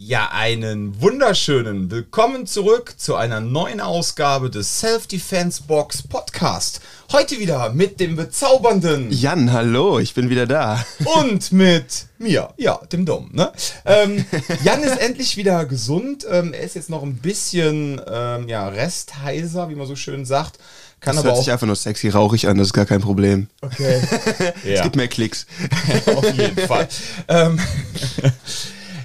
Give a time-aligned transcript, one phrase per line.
[0.00, 6.80] Ja, einen wunderschönen Willkommen zurück zu einer neuen Ausgabe des Self-Defense Box Podcast.
[7.10, 10.84] Heute wieder mit dem bezaubernden Jan, hallo, ich bin wieder da.
[11.20, 13.30] Und mit mir, ja, dem Dom.
[13.32, 13.50] Ne?
[13.84, 14.24] Ähm,
[14.62, 16.24] Jan ist endlich wieder gesund.
[16.30, 20.60] Ähm, er ist jetzt noch ein bisschen ähm, ja, restheiser, wie man so schön sagt.
[21.00, 23.00] Kann das aber hört auch sich einfach nur sexy rauchig an, das ist gar kein
[23.00, 23.48] Problem.
[23.62, 24.00] Okay.
[24.64, 25.48] es gibt mehr Klicks.
[26.06, 26.86] Auf jeden Fall.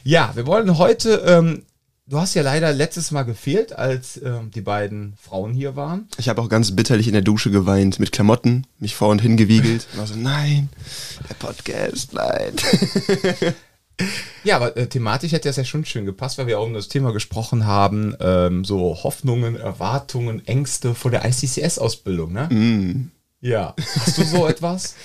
[0.03, 1.63] Ja, wir wollen heute, ähm,
[2.07, 6.07] du hast ja leider letztes Mal gefehlt, als ähm, die beiden Frauen hier waren.
[6.17, 9.37] Ich habe auch ganz bitterlich in der Dusche geweint, mit Klamotten, mich vor und hin
[9.37, 9.87] gewiegelt.
[9.93, 10.69] und war so, nein,
[11.29, 12.53] der Podcast, nein.
[14.43, 16.87] Ja, aber äh, thematisch hätte das ja schon schön gepasst, weil wir auch um das
[16.87, 22.49] Thema gesprochen haben, ähm, so Hoffnungen, Erwartungen, Ängste vor der ICCS-Ausbildung, ne?
[22.49, 23.11] Mm.
[23.39, 23.75] Ja.
[23.99, 24.95] Hast du so etwas?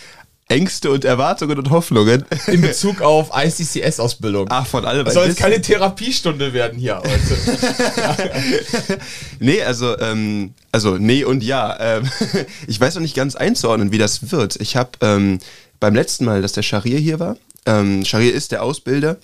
[0.48, 2.25] Ängste und Erwartungen und Hoffnungen.
[2.47, 4.47] In Bezug auf ICCS-Ausbildung.
[4.48, 5.09] Ach, von allem.
[5.11, 7.09] Soll jetzt keine Therapiestunde werden hier heute.
[9.41, 11.77] nee, also, ähm, also, nee und ja.
[11.78, 12.11] Ähm,
[12.67, 14.56] ich weiß noch nicht ganz einzuordnen, wie das wird.
[14.56, 15.39] Ich habe ähm,
[15.81, 17.36] beim letzten Mal, dass der Scharir hier war,
[17.67, 19.19] ähm, Scharir ist der Ausbilder,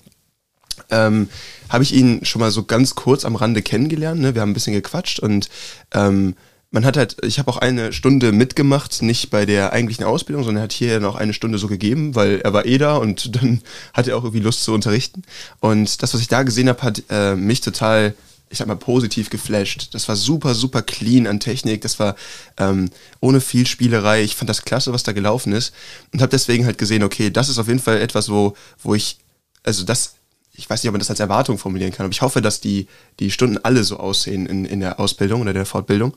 [0.91, 1.29] ähm,
[1.69, 4.21] habe ich ihn schon mal so ganz kurz am Rande kennengelernt.
[4.21, 4.35] Ne?
[4.35, 5.49] Wir haben ein bisschen gequatscht und
[5.93, 6.35] ähm,
[6.75, 10.61] man hat halt, ich habe auch eine Stunde mitgemacht, nicht bei der eigentlichen Ausbildung, sondern
[10.61, 13.61] er hat hier noch eine Stunde so gegeben, weil er war eh da und dann
[13.93, 15.23] hatte er auch irgendwie Lust zu unterrichten.
[15.61, 18.13] Und das, was ich da gesehen habe, hat äh, mich total,
[18.49, 19.93] ich sag mal, positiv geflasht.
[19.93, 21.79] Das war super, super clean an Technik.
[21.79, 22.17] Das war
[22.57, 22.89] ähm,
[23.21, 24.21] ohne viel Spielerei.
[24.21, 25.73] Ich fand das klasse, was da gelaufen ist.
[26.11, 28.53] Und habe deswegen halt gesehen, okay, das ist auf jeden Fall etwas, wo,
[28.83, 29.17] wo ich,
[29.63, 30.14] also das
[30.57, 32.87] ich weiß nicht, ob man das als Erwartung formulieren kann, aber ich hoffe, dass die,
[33.19, 36.15] die Stunden alle so aussehen in, in der Ausbildung oder der Fortbildung.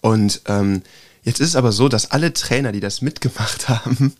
[0.00, 0.82] Und ähm,
[1.26, 4.14] Jetzt ist es aber so, dass alle Trainer, die das mitgemacht haben,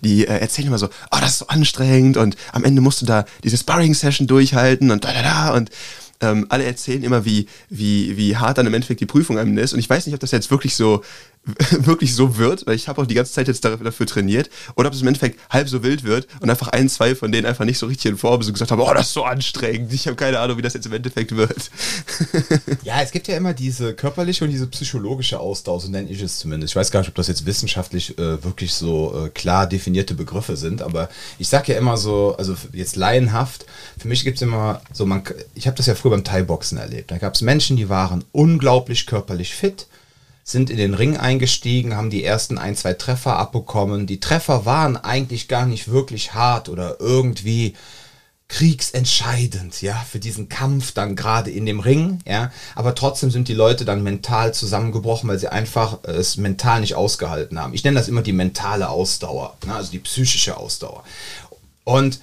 [0.00, 3.06] die äh, erzählen immer so, oh, das ist so anstrengend und am Ende musst du
[3.06, 5.70] da diese Sparring-Session durchhalten und da, da, da und
[6.20, 9.60] ähm, alle erzählen immer, wie, wie, wie hart dann im Endeffekt die Prüfung am Ende
[9.60, 9.72] ist.
[9.72, 11.02] Und ich weiß nicht, ob das jetzt wirklich so
[11.70, 14.94] wirklich so wird, weil ich habe auch die ganze Zeit jetzt dafür trainiert, oder ob
[14.94, 17.78] es im Endeffekt halb so wild wird und einfach ein, zwei von denen einfach nicht
[17.78, 19.92] so richtig in Form sind und gesagt haben, oh, das ist so anstrengend.
[19.92, 21.70] Ich habe keine Ahnung, wie das jetzt im Endeffekt wird.
[22.84, 26.38] ja, es gibt ja immer diese körperliche und diese psychologische Ausdauer, so nenne ich es
[26.38, 26.72] zumindest.
[26.72, 30.56] Ich weiß gar nicht, ob das jetzt wissenschaftlich äh, wirklich so äh, klar definierte Begriffe
[30.56, 31.08] sind, aber
[31.38, 33.66] ich sage ja immer so, also jetzt laienhaft,
[33.98, 37.10] für mich gibt es immer so, man, ich habe das ja früher beim Thai-Boxen erlebt.
[37.10, 39.86] Da gab es Menschen, die waren unglaublich körperlich fit,
[40.44, 44.06] sind in den Ring eingestiegen, haben die ersten ein, zwei Treffer abbekommen.
[44.06, 47.74] Die Treffer waren eigentlich gar nicht wirklich hart oder irgendwie
[48.52, 53.54] kriegsentscheidend, ja, für diesen Kampf dann gerade in dem Ring, ja, aber trotzdem sind die
[53.54, 57.72] Leute dann mental zusammengebrochen, weil sie einfach äh, es mental nicht ausgehalten haben.
[57.72, 61.02] Ich nenne das immer die mentale Ausdauer, ne, also die psychische Ausdauer.
[61.84, 62.20] Und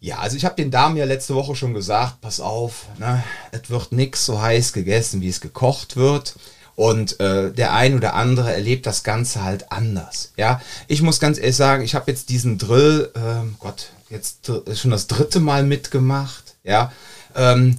[0.00, 3.22] ja, also ich habe den Damen ja letzte Woche schon gesagt, pass auf, ne,
[3.52, 6.34] es wird nichts so heiß gegessen, wie es gekocht wird.
[6.78, 10.32] Und äh, der ein oder andere erlebt das Ganze halt anders.
[10.36, 14.92] Ja, ich muss ganz ehrlich sagen, ich habe jetzt diesen Drill, äh, Gott, jetzt schon
[14.92, 16.54] das dritte Mal mitgemacht.
[16.62, 16.92] Ja,
[17.34, 17.78] ähm,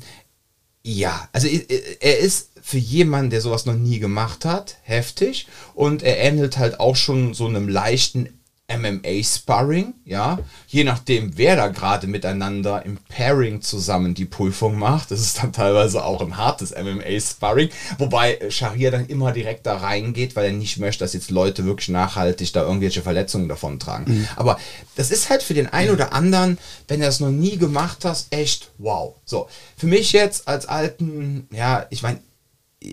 [0.83, 6.17] ja, also er ist für jemanden, der sowas noch nie gemacht hat, heftig und er
[6.17, 8.38] ähnelt halt auch schon so einem leichten
[8.69, 15.11] MMA-Sparring, ja, je nachdem, wer da gerade miteinander im Pairing zusammen die Prüfung macht.
[15.11, 20.35] Das ist dann teilweise auch ein hartes MMA-Sparring, wobei Sharia dann immer direkt da reingeht,
[20.35, 24.05] weil er nicht möchte, dass jetzt Leute wirklich nachhaltig da irgendwelche Verletzungen davon tragen.
[24.11, 24.27] Mhm.
[24.35, 24.59] Aber
[24.95, 28.25] das ist halt für den einen oder anderen, wenn er es noch nie gemacht hat,
[28.29, 29.15] echt wow.
[29.25, 32.19] So, für mich jetzt als alten, ja, ich meine,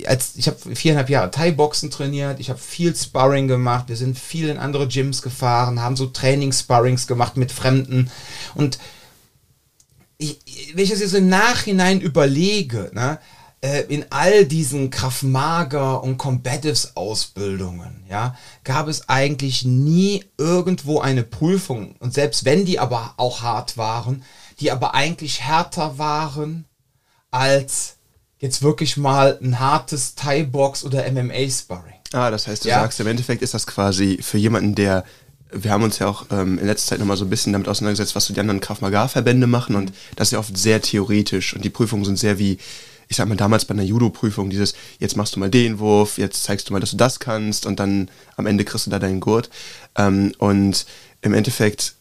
[0.06, 4.48] als ich habe viereinhalb Jahre Thai-Boxen trainiert, ich habe viel Sparring gemacht, wir sind viel
[4.48, 8.10] in andere Gyms gefahren, haben so Trainingssparrings gemacht mit Fremden.
[8.54, 8.78] Und
[10.18, 10.38] ich,
[10.74, 13.20] wenn ich das jetzt im Nachhinein überlege, ne,
[13.60, 21.22] äh, in all diesen Kraftmager und Combatives Ausbildungen, ja, gab es eigentlich nie irgendwo eine
[21.22, 21.94] Prüfung.
[22.00, 24.24] Und selbst wenn die aber auch hart waren,
[24.58, 26.64] die aber eigentlich härter waren
[27.30, 27.95] als
[28.38, 31.94] jetzt wirklich mal ein hartes Thai-Box oder MMA-Sparring.
[32.12, 32.80] Ah, das heißt, du ja?
[32.80, 35.04] sagst, im Endeffekt ist das quasi für jemanden, der
[35.52, 38.16] wir haben uns ja auch ähm, in letzter Zeit nochmal so ein bisschen damit auseinandergesetzt,
[38.16, 41.70] was so die anderen Krav-Maga-Verbände machen und das ist ja oft sehr theoretisch und die
[41.70, 42.58] Prüfungen sind sehr wie,
[43.08, 46.42] ich sag mal damals bei einer Judo-Prüfung, dieses, jetzt machst du mal den Wurf, jetzt
[46.42, 49.20] zeigst du mal, dass du das kannst und dann am Ende kriegst du da deinen
[49.20, 49.50] Gurt
[49.96, 50.86] ähm, und
[51.22, 51.95] im Endeffekt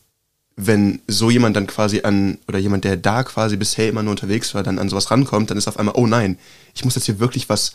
[0.56, 4.54] wenn so jemand dann quasi an, oder jemand, der da quasi bisher immer nur unterwegs
[4.56, 6.38] war, dann an sowas rankommt, dann ist auf einmal, oh nein,
[6.74, 7.74] ich muss jetzt hier wirklich was,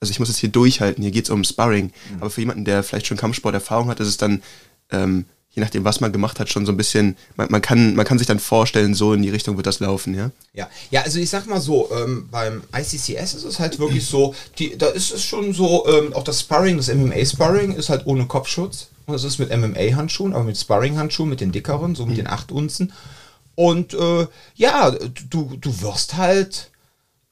[0.00, 1.86] also ich muss jetzt hier durchhalten, hier geht's um Sparring.
[1.86, 2.20] Mhm.
[2.20, 4.42] Aber für jemanden, der vielleicht schon Kampfsport-Erfahrung hat, ist es dann,
[4.90, 8.06] ähm, je nachdem, was man gemacht hat, schon so ein bisschen, man, man, kann, man
[8.06, 10.30] kann sich dann vorstellen, so in die Richtung wird das laufen, ja?
[10.54, 14.34] Ja, ja also ich sag mal so, ähm, beim ICCS ist es halt wirklich so,
[14.58, 18.24] die, da ist es schon so, ähm, auch das Sparring, das MMA-Sparring ist halt ohne
[18.24, 18.88] Kopfschutz.
[19.06, 22.22] Und es ist mit MMA-Handschuhen, aber mit Sparring-Handschuhen, mit den dickeren, so mit mhm.
[22.22, 22.92] den 8 Unzen.
[23.54, 24.90] Und äh, ja,
[25.30, 26.70] du, du wirst halt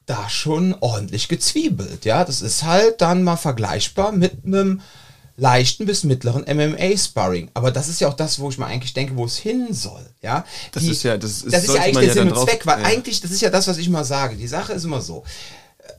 [0.05, 2.05] da schon ordentlich gezwiebelt.
[2.05, 4.81] Ja, das ist halt dann mal vergleichbar mit einem
[5.37, 7.49] leichten bis mittleren MMA-Sparring.
[7.53, 10.05] Aber das ist ja auch das, wo ich mal eigentlich denke, wo es hin soll.
[10.21, 12.65] Ja, das die, ist ja, das ist, das ist ja eigentlich der Sinn und Zweck,
[12.65, 12.85] weil ja.
[12.85, 14.35] eigentlich, das ist ja das, was ich immer sage.
[14.35, 15.23] Die Sache ist immer so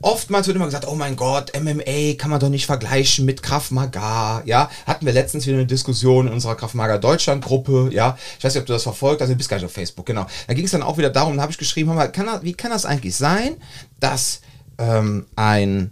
[0.01, 3.71] oftmals wird immer gesagt, oh mein Gott, MMA kann man doch nicht vergleichen mit Krav
[4.45, 4.69] ja.
[4.85, 8.17] Hatten wir letztens wieder eine Diskussion in unserer Krav Deutschland Gruppe, ja.
[8.37, 10.25] Ich weiß nicht, ob du das verfolgt hast, du bist gar nicht auf Facebook, genau.
[10.47, 12.71] Da ging es dann auch wieder darum, da habe ich geschrieben, mal, kann wie kann
[12.71, 13.57] das eigentlich sein,
[13.99, 14.41] dass
[14.77, 15.91] ähm, ein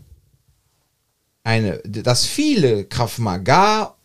[1.43, 3.19] eine, dass viele Krav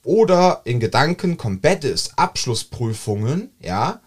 [0.02, 4.00] oder in Gedanken Combatis Abschlussprüfungen, ja,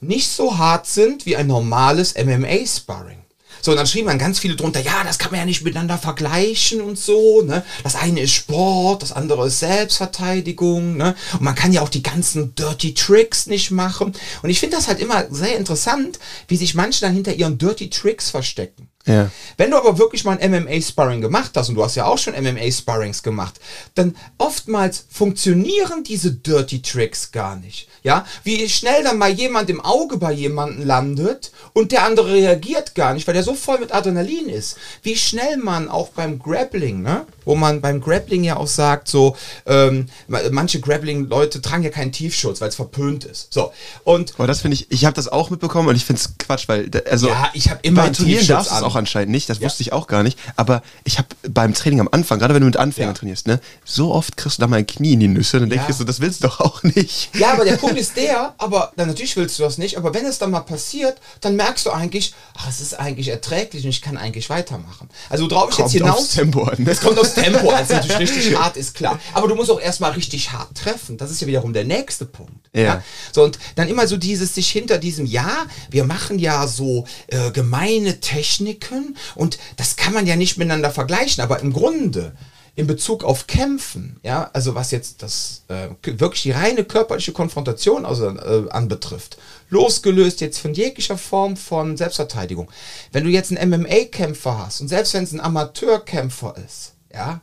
[0.00, 3.21] nicht so hart sind wie ein normales MMA-Sparring.
[3.62, 5.96] So, und dann schrieben dann ganz viele drunter, ja, das kann man ja nicht miteinander
[5.96, 7.64] vergleichen und so, ne?
[7.84, 11.14] Das eine ist Sport, das andere ist Selbstverteidigung, ne?
[11.34, 14.14] Und man kann ja auch die ganzen Dirty Tricks nicht machen.
[14.42, 16.18] Und ich finde das halt immer sehr interessant,
[16.48, 18.88] wie sich manche dann hinter ihren Dirty Tricks verstecken.
[19.06, 19.30] Ja.
[19.56, 22.34] Wenn du aber wirklich mal ein MMA-Sparring gemacht hast, und du hast ja auch schon
[22.34, 23.60] MMA-Sparrings gemacht,
[23.94, 27.88] dann oftmals funktionieren diese Dirty Tricks gar nicht.
[28.04, 32.96] Ja, wie schnell dann mal jemand im Auge bei jemandem landet und der andere reagiert
[32.96, 34.76] gar nicht, weil der so voll mit Adrenalin ist.
[35.04, 39.36] Wie schnell man auch beim Grappling, ne, wo man beim Grappling ja auch sagt, so,
[39.66, 43.52] ähm, manche Grappling-Leute tragen ja keinen Tiefschutz, weil es verpönt ist.
[43.52, 43.72] So,
[44.02, 44.34] und.
[44.36, 46.90] Aber das finde ich, ich habe das auch mitbekommen und ich finde es Quatsch, weil,
[47.08, 47.28] also.
[47.28, 49.66] Ja, ich habe immer einen Tiefschutz an auch anscheinend nicht, das ja.
[49.66, 50.38] wusste ich auch gar nicht.
[50.56, 53.18] Aber ich habe beim Training am Anfang, gerade wenn du mit Anfängern ja.
[53.18, 55.76] trainierst, ne, so oft kriegst du da mein Knie in die Nüsse, dann ja.
[55.76, 57.30] denkst du, das willst du doch auch nicht.
[57.36, 60.26] Ja, aber der Punkt ist der, aber dann natürlich willst du das nicht, aber wenn
[60.26, 64.02] es dann mal passiert, dann merkst du eigentlich, ach, es ist eigentlich erträglich und ich
[64.02, 65.08] kann eigentlich weitermachen.
[65.28, 66.30] Also worauf ich jetzt hinaus.
[66.30, 66.84] Tempo an.
[66.92, 69.18] Das kommt aus Tempo, also natürlich richtig hart ist klar.
[69.32, 71.16] Aber du musst auch erstmal richtig hart treffen.
[71.16, 72.68] Das ist ja wiederum der nächste Punkt.
[72.74, 72.82] Ja.
[72.82, 73.02] ja.
[73.32, 77.50] So, und dann immer so dieses sich hinter diesem, ja, wir machen ja so äh,
[77.50, 82.32] gemeine Techniken und das kann man ja nicht miteinander vergleichen, aber im Grunde
[82.74, 88.06] in Bezug auf Kämpfen, ja, also was jetzt das äh, wirklich die reine körperliche Konfrontation
[88.06, 89.36] also, äh, anbetrifft,
[89.68, 92.70] losgelöst jetzt von jeglicher Form von Selbstverteidigung.
[93.12, 97.42] Wenn du jetzt einen MMA-Kämpfer hast und selbst wenn es ein Amateurkämpfer ist, ja,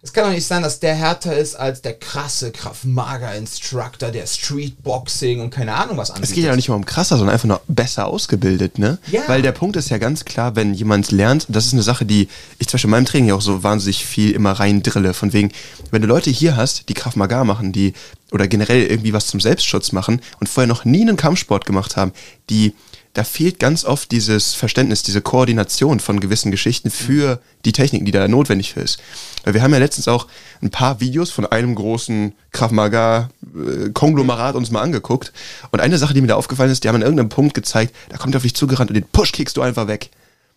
[0.00, 5.40] es kann doch nicht sein, dass der härter ist als der krasse Kraft-Mager-Instructor, der Streetboxing
[5.40, 6.30] und keine Ahnung was anbietet.
[6.30, 8.98] Es geht ja nicht mal um krasser, sondern einfach nur besser ausgebildet, ne?
[9.10, 9.22] Ja.
[9.26, 12.28] Weil der Punkt ist ja ganz klar, wenn jemand lernt, das ist eine Sache, die
[12.60, 15.50] ich zum Beispiel in meinem Training auch so wahnsinnig viel immer rein drille, von wegen,
[15.90, 17.92] wenn du Leute hier hast, die Kraft-Maga machen, die
[18.30, 22.12] oder generell irgendwie was zum Selbstschutz machen und vorher noch nie einen Kampfsport gemacht haben,
[22.50, 22.74] die
[23.18, 28.12] da fehlt ganz oft dieses Verständnis, diese Koordination von gewissen Geschichten für die Techniken, die
[28.12, 29.00] da notwendig ist.
[29.42, 30.28] Weil wir haben ja letztens auch
[30.62, 35.32] ein paar Videos von einem großen Krav Maga äh, Konglomerat uns mal angeguckt
[35.72, 38.18] und eine Sache, die mir da aufgefallen ist, die haben an irgendeinem Punkt gezeigt, da
[38.18, 40.10] kommt er auf dich zugerannt und den Push kickst du einfach weg.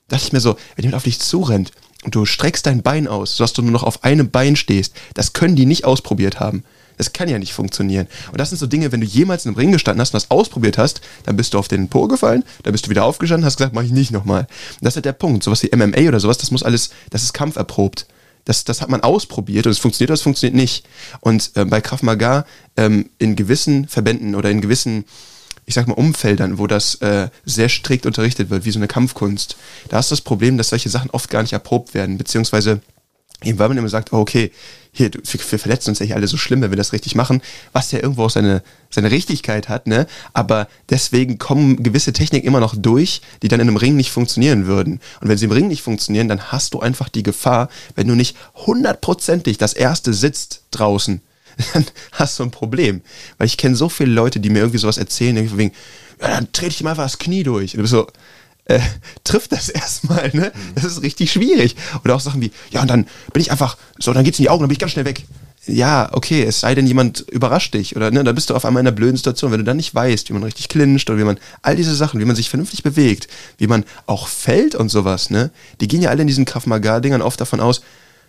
[0.07, 1.71] Da dachte ich mir so, wenn jemand auf dich zurennt
[2.03, 5.33] und du streckst dein Bein aus, sodass du nur noch auf einem Bein stehst, das
[5.33, 6.63] können die nicht ausprobiert haben.
[6.97, 8.07] Das kann ja nicht funktionieren.
[8.31, 10.31] Und das sind so Dinge, wenn du jemals in einem Ring gestanden hast und das
[10.31, 13.57] ausprobiert hast, dann bist du auf den Po gefallen, dann bist du wieder aufgestanden, hast
[13.57, 14.41] gesagt, mach ich nicht nochmal.
[14.41, 15.43] Und das ist halt der Punkt.
[15.43, 18.05] Sowas wie MMA oder sowas, das muss alles, das ist kampferprobt.
[18.45, 20.85] Das, das hat man ausprobiert und es funktioniert oder es funktioniert nicht.
[21.19, 22.45] Und äh, bei Krav Maga
[22.75, 25.05] ähm, in gewissen Verbänden oder in gewissen,
[25.65, 29.57] ich sag mal, Umfeldern, wo das äh, sehr strikt unterrichtet wird, wie so eine Kampfkunst,
[29.89, 32.81] da ist das Problem, dass solche Sachen oft gar nicht erprobt werden, beziehungsweise
[33.43, 34.51] eben weil man immer sagt, oh, okay,
[34.93, 37.91] hier, wir verletzen uns ja hier alle so schlimm, wenn wir das richtig machen, was
[37.91, 40.05] ja irgendwo auch seine, seine Richtigkeit hat, ne?
[40.33, 44.67] Aber deswegen kommen gewisse Techniken immer noch durch, die dann in einem Ring nicht funktionieren
[44.67, 44.99] würden.
[45.21, 48.15] Und wenn sie im Ring nicht funktionieren, dann hast du einfach die Gefahr, wenn du
[48.15, 51.21] nicht hundertprozentig das erste sitzt draußen,
[51.73, 53.01] dann hast du ein Problem.
[53.37, 55.71] Weil ich kenne so viele Leute, die mir irgendwie sowas erzählen, irgendwie wegen,
[56.19, 57.73] ja, dann trete ich ihm einfach das Knie durch.
[57.73, 58.07] Und du bist so,
[58.71, 58.79] äh,
[59.23, 60.51] trifft das erstmal, ne?
[60.75, 61.75] Das ist richtig schwierig.
[62.03, 64.49] Oder auch Sachen wie, ja, und dann bin ich einfach, so, dann geht's in die
[64.49, 65.23] Augen, dann bin ich ganz schnell weg.
[65.67, 68.81] Ja, okay, es sei denn, jemand überrascht dich oder ne, da bist du auf einmal
[68.81, 71.23] in einer blöden Situation, wenn du dann nicht weißt, wie man richtig clincht oder wie
[71.23, 73.27] man all diese Sachen, wie man sich vernünftig bewegt,
[73.59, 75.51] wie man auch fällt und sowas, ne?
[75.79, 77.81] Die gehen ja alle in diesen Krav Maga-Dingern oft davon aus,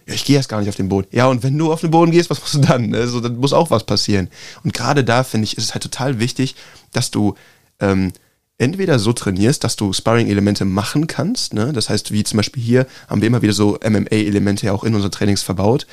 [0.07, 1.09] ja, ich gehe erst gar nicht auf den Boden.
[1.11, 2.95] Ja, und wenn du auf den Boden gehst, was machst du dann?
[2.95, 4.29] Also, dann muss auch was passieren.
[4.63, 6.55] Und gerade da, finde ich, ist es halt total wichtig,
[6.93, 7.35] dass du
[7.81, 8.13] ähm,
[8.63, 11.73] entweder so trainierst, dass du Sparring-Elemente machen kannst, ne?
[11.73, 14.95] das heißt, wie zum Beispiel hier haben wir immer wieder so MMA-Elemente ja auch in
[14.95, 15.87] unseren Trainings verbaut,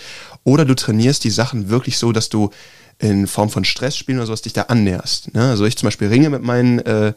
[0.43, 2.51] oder du trainierst die Sachen wirklich so, dass du
[2.99, 5.33] in Form von Stressspielen oder sowas dich da annäherst.
[5.33, 5.49] Ne?
[5.49, 7.13] Also ich zum Beispiel ringe mit meinen, äh,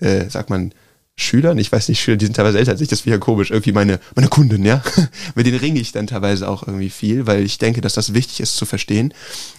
[0.00, 0.72] äh, sagt man,
[1.14, 3.50] Schülern, ich weiß nicht, Schüler, die sind teilweise älter als ich, das wäre ja komisch,
[3.50, 4.82] irgendwie meine, meine Kunden, ja.
[5.36, 8.40] mit denen ringe ich dann teilweise auch irgendwie viel, weil ich denke, dass das wichtig
[8.40, 9.14] ist zu verstehen.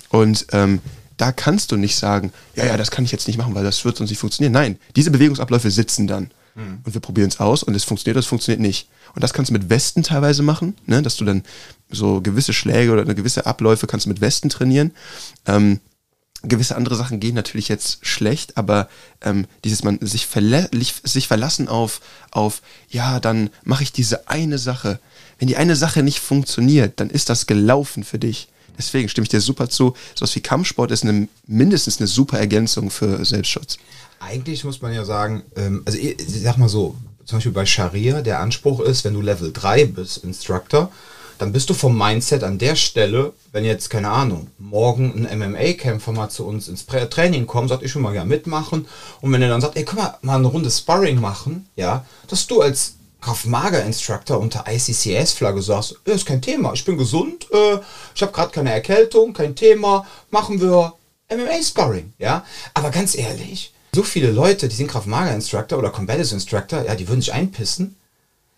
[0.10, 0.80] Und ähm,
[1.18, 3.84] da kannst du nicht sagen, ja, ja, das kann ich jetzt nicht machen, weil das
[3.86, 4.54] wird sonst nicht funktionieren.
[4.54, 6.32] Nein, diese Bewegungsabläufe sitzen dann.
[6.56, 6.80] Mhm.
[6.84, 8.88] Und wir probieren es aus und es funktioniert oder es funktioniert nicht.
[9.16, 11.02] Und das kannst du mit Westen teilweise machen, ne?
[11.02, 11.44] dass du dann
[11.90, 14.92] so gewisse Schläge oder gewisse Abläufe kannst du mit Westen trainieren.
[15.46, 15.80] Ähm,
[16.44, 18.90] gewisse andere Sachen gehen natürlich jetzt schlecht, aber
[19.22, 20.68] ähm, dieses man sich, verla
[21.04, 22.02] sich verlassen auf,
[22.32, 25.00] auf, ja, dann mache ich diese eine Sache.
[25.40, 28.50] Wenn die eine Sache nicht funktioniert, dann ist das gelaufen für dich.
[28.78, 29.96] Deswegen stimme ich dir super zu.
[30.16, 33.78] Sowas wie Kampfsport ist eine, mindestens eine super Ergänzung für Selbstschutz.
[34.20, 38.22] Eigentlich muss man ja sagen, ähm, also ich, sag mal so, zum Beispiel bei Scharia,
[38.22, 40.92] der Anspruch ist, wenn du Level 3 bist, Instructor,
[41.38, 46.12] dann bist du vom Mindset an der Stelle, wenn jetzt, keine Ahnung, morgen ein MMA-Kämpfer
[46.12, 48.86] mal zu uns ins Training kommt, sagt, ich will mal gerne mitmachen.
[49.22, 52.48] Und wenn er dann sagt, ey, können wir mal eine Runde Sparring machen, ja, dass
[52.48, 57.80] du als Kraft-Mager-Instructor unter ICCS-Flagge sagst, ja, ist kein Thema, ich bin gesund, äh,
[58.14, 60.94] ich habe gerade keine Erkältung, kein Thema, machen wir
[61.30, 62.46] MMA-Sparring, ja.
[62.74, 67.22] Aber ganz ehrlich, so viele Leute, die sind Kraft-Mager-Instructor oder Combative Instructor, ja, die würden
[67.22, 67.96] sich einpissen,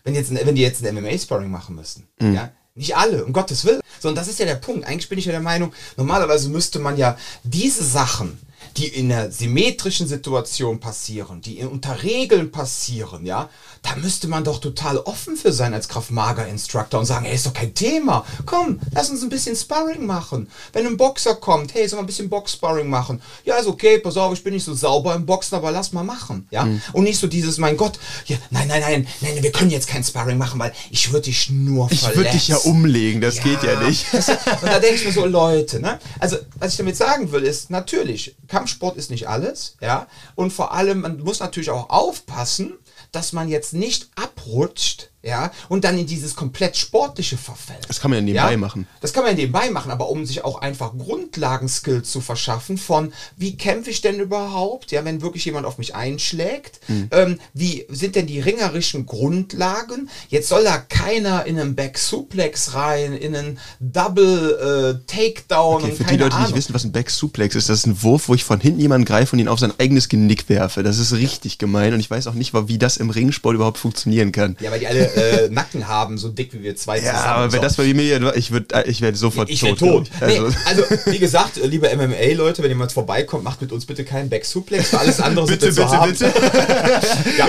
[0.04, 2.34] wenn, jetzt, wenn die jetzt ein MMA-Sparring machen müssten, mhm.
[2.34, 2.52] ja.
[2.78, 3.80] Nicht alle, um Gottes Willen.
[4.02, 4.86] Sondern das ist ja der Punkt.
[4.86, 8.38] Eigentlich bin ich ja der Meinung, normalerweise müsste man ja diese Sachen,
[8.78, 13.50] die in einer symmetrischen Situation passieren, die unter Regeln passieren, ja,
[13.82, 17.54] da müsste man doch total offen für sein als Kraftmager-Instructor und sagen, hey, ist doch
[17.54, 18.26] kein Thema.
[18.46, 20.50] Komm, lass uns ein bisschen Sparring machen.
[20.74, 23.22] Wenn ein Boxer kommt, hey, soll mal ein bisschen Box-Sparring machen?
[23.44, 26.04] Ja, ist okay, pass auf, ich bin nicht so sauber im Boxen, aber lass mal
[26.04, 26.66] machen, ja.
[26.66, 26.82] Mhm.
[26.94, 30.04] Und nicht so dieses, mein Gott, ja, nein, nein, nein, nein, wir können jetzt kein
[30.04, 32.10] Sparring machen, weil ich würde dich nur verletzen.
[32.10, 34.06] Ich würde dich ja umlegen, das ja, geht ja nicht.
[34.14, 36.00] Und da denke ich mir so, Leute, ne?
[36.20, 40.08] Also, was ich damit sagen will, ist, natürlich, Kampfsport ist nicht alles, ja.
[40.34, 42.74] Und vor allem, man muss natürlich auch aufpassen,
[43.12, 47.86] dass man jetzt nicht abrutscht ja, und dann in dieses komplett sportliche verfällt.
[47.88, 48.58] Das kann man ja nebenbei ja?
[48.58, 48.88] machen.
[49.02, 53.12] Das kann man ja nebenbei machen, aber um sich auch einfach Grundlagenskills zu verschaffen von,
[53.36, 57.10] wie kämpfe ich denn überhaupt, ja, wenn wirklich jemand auf mich einschlägt, mhm.
[57.12, 60.10] ähm, wie sind denn die ringerischen Grundlagen?
[60.30, 65.86] Jetzt soll da keiner in einen Back Suplex rein, in einen Double äh, Takedown.
[65.86, 68.04] Okay, für die Leute, die nicht wissen, was ein Back Suplex ist, das ist ein
[68.04, 70.84] Wurf, wo ich von hinten jemanden greife und ihn auf sein eigenes Genick werfe.
[70.84, 74.32] Das ist richtig gemein und ich weiß auch nicht, wie das im Ringsport überhaupt funktionieren
[74.32, 74.56] kann.
[74.60, 77.28] Ja, weil die alle äh, Nacken haben, so dick wie wir zwei ja, zusammen.
[77.28, 79.80] aber wenn das bei mir, ich würde ich werd sofort ich tot.
[79.80, 80.10] tot.
[80.22, 80.58] Nee, also.
[80.66, 84.90] also, wie gesagt, äh, liebe MMA-Leute, wenn jemand vorbeikommt, macht mit uns bitte keinen Back-Suplex,
[84.90, 87.38] für alles andere bitte, bitte, bitte, bitte.
[87.38, 87.48] ja,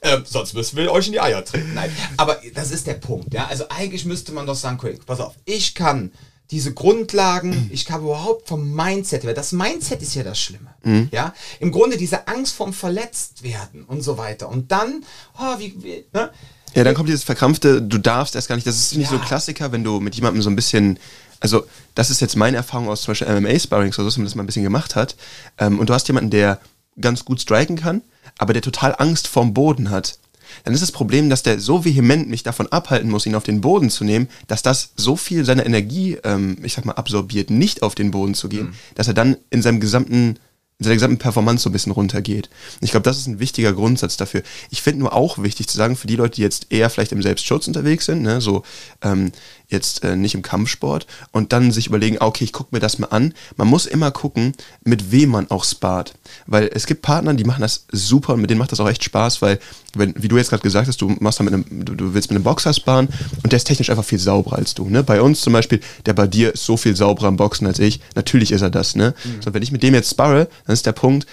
[0.00, 1.74] äh, sonst müssen wir euch in die Eier treten.
[1.74, 3.34] Nein, aber das ist der Punkt.
[3.34, 3.46] Ja?
[3.48, 6.12] Also eigentlich müsste man doch sagen, okay, pass auf, ich kann
[6.50, 10.74] diese Grundlagen, ich habe überhaupt vom Mindset, weil das Mindset ist ja das Schlimme.
[10.82, 11.08] Mhm.
[11.12, 14.48] Ja, im Grunde diese Angst vom Verletztwerden und so weiter.
[14.48, 15.04] Und dann,
[15.38, 16.30] oh, wie, wie ne?
[16.74, 19.16] Ja, dann kommt dieses verkrampfte, du darfst erst gar nicht, das ist nicht ja.
[19.16, 20.98] so ein Klassiker, wenn du mit jemandem so ein bisschen,
[21.40, 24.34] also das ist jetzt meine Erfahrung aus zum Beispiel MMA-Sparrings oder so, wenn man das
[24.34, 25.16] mal ein bisschen gemacht hat,
[25.58, 26.60] ähm, und du hast jemanden, der
[27.00, 28.02] ganz gut striken kann,
[28.38, 30.18] aber der total Angst vorm Boden hat,
[30.64, 33.60] dann ist das Problem, dass der so vehement mich davon abhalten muss, ihn auf den
[33.60, 37.82] Boden zu nehmen, dass das so viel seiner Energie, ähm, ich sag mal, absorbiert, nicht
[37.82, 38.74] auf den Boden zu gehen, mhm.
[38.94, 40.38] dass er dann in seinem gesamten
[40.78, 42.48] in seiner gesamten Performance so ein bisschen runtergeht.
[42.80, 44.42] Ich glaube, das ist ein wichtiger Grundsatz dafür.
[44.70, 47.20] Ich finde nur auch wichtig zu sagen, für die Leute, die jetzt eher vielleicht im
[47.20, 48.62] Selbstschutz unterwegs sind, ne, so
[49.02, 49.32] ähm,
[49.68, 52.98] jetzt äh, nicht im Kampfsport und dann sich überlegen, ah, okay, ich gucke mir das
[52.98, 53.34] mal an.
[53.56, 56.14] Man muss immer gucken, mit wem man auch spart.
[56.46, 59.04] Weil es gibt Partner, die machen das super und mit denen macht das auch echt
[59.04, 59.58] Spaß, weil,
[59.94, 62.30] wenn, wie du jetzt gerade gesagt hast, du machst da mit einem, du, du willst
[62.30, 63.08] mit einem Boxer sparen
[63.42, 64.88] und der ist technisch einfach viel sauberer als du.
[64.88, 65.02] Ne?
[65.02, 68.00] Bei uns zum Beispiel, der bei dir ist so viel sauberer im Boxen als ich.
[68.14, 69.14] Natürlich ist er das, ne?
[69.24, 69.42] Mhm.
[69.42, 71.26] So, wenn ich mit dem jetzt sparre, dann ist der Punkt,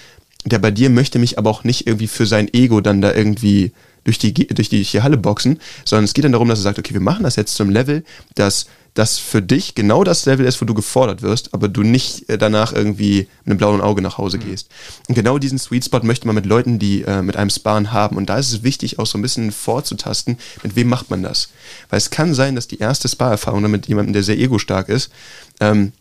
[0.43, 3.71] der bei dir möchte mich aber auch nicht irgendwie für sein Ego dann da irgendwie
[4.05, 6.93] durch die, durch die Halle boxen, sondern es geht dann darum, dass er sagt, okay,
[6.93, 10.65] wir machen das jetzt zum Level, dass das für dich genau das Level ist, wo
[10.65, 14.37] du gefordert wirst, aber du nicht äh, danach irgendwie mit einem blauen Auge nach Hause
[14.37, 14.43] mhm.
[14.45, 14.69] gehst.
[15.09, 18.15] Und genau diesen Sweet Spot möchte man mit Leuten, die äh, mit einem Sparen haben.
[18.15, 21.49] Und da ist es wichtig, auch so ein bisschen vorzutasten, mit wem macht man das.
[21.89, 25.11] Weil es kann sein, dass die erste Sparerfahrung mit jemandem, der sehr ego-stark ist,
[25.59, 25.91] ähm,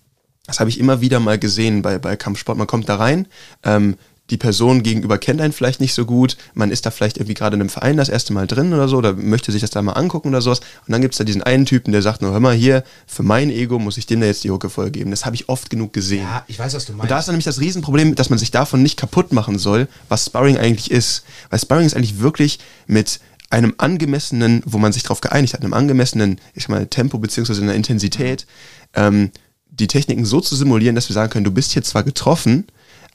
[0.46, 2.58] das habe ich immer wieder mal gesehen bei, bei Kampfsport.
[2.58, 3.26] Man kommt da rein,
[3.64, 3.96] ähm,
[4.30, 7.56] die Person gegenüber kennt einen vielleicht nicht so gut, man ist da vielleicht irgendwie gerade
[7.56, 9.92] in einem Verein das erste Mal drin oder so, oder möchte sich das da mal
[9.92, 10.60] angucken oder sowas.
[10.60, 13.22] Und dann gibt es da diesen einen Typen, der sagt nur, hör mal hier, für
[13.22, 15.10] mein Ego muss ich dem da jetzt die Hucke voll geben.
[15.10, 16.22] Das habe ich oft genug gesehen.
[16.22, 17.02] Ja, ich weiß, was du meinst.
[17.02, 19.88] Und da ist dann nämlich das Riesenproblem, dass man sich davon nicht kaputt machen soll,
[20.08, 21.24] was Sparring eigentlich ist.
[21.50, 25.74] Weil Sparring ist eigentlich wirklich mit einem angemessenen, wo man sich darauf geeinigt hat, einem
[25.74, 28.46] angemessenen, ich mal, Tempo beziehungsweise einer Intensität,
[28.94, 29.30] ähm,
[29.70, 32.66] die Techniken so zu simulieren, dass wir sagen können, du bist hier zwar getroffen,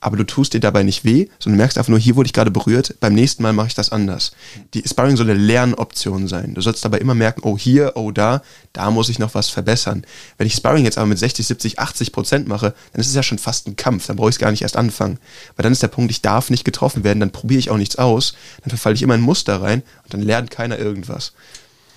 [0.01, 2.51] aber du tust dir dabei nicht weh, sondern merkst einfach nur, hier wurde ich gerade
[2.51, 4.31] berührt, beim nächsten Mal mache ich das anders.
[4.73, 6.53] Die Sparring soll eine Lernoption sein.
[6.53, 8.41] Du sollst dabei immer merken, oh hier, oh da,
[8.73, 10.05] da muss ich noch was verbessern.
[10.37, 13.23] Wenn ich Sparring jetzt aber mit 60, 70, 80 Prozent mache, dann ist es ja
[13.23, 15.19] schon fast ein Kampf, dann brauche ich es gar nicht erst anfangen.
[15.55, 17.97] Weil dann ist der Punkt, ich darf nicht getroffen werden, dann probiere ich auch nichts
[17.97, 21.33] aus, dann verfalle ich immer in ein Muster rein und dann lernt keiner irgendwas.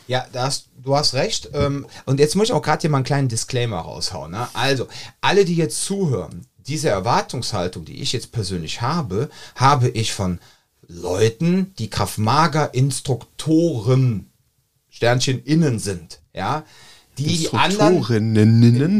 [0.09, 1.51] Ja, das, du hast recht.
[1.55, 4.33] Ähm, und jetzt muss ich auch gerade hier mal einen kleinen Disclaimer raushauen.
[4.33, 4.49] Ne?
[4.53, 4.89] Also,
[5.21, 10.41] alle, die jetzt zuhören, diese Erwartungshaltung, die ich jetzt persönlich habe, habe ich von
[10.87, 14.31] Leuten, die Kraftmager-Instruktoren,
[14.91, 16.21] Sternchen innen sind.
[16.35, 16.65] Ja,
[17.19, 18.03] die anderen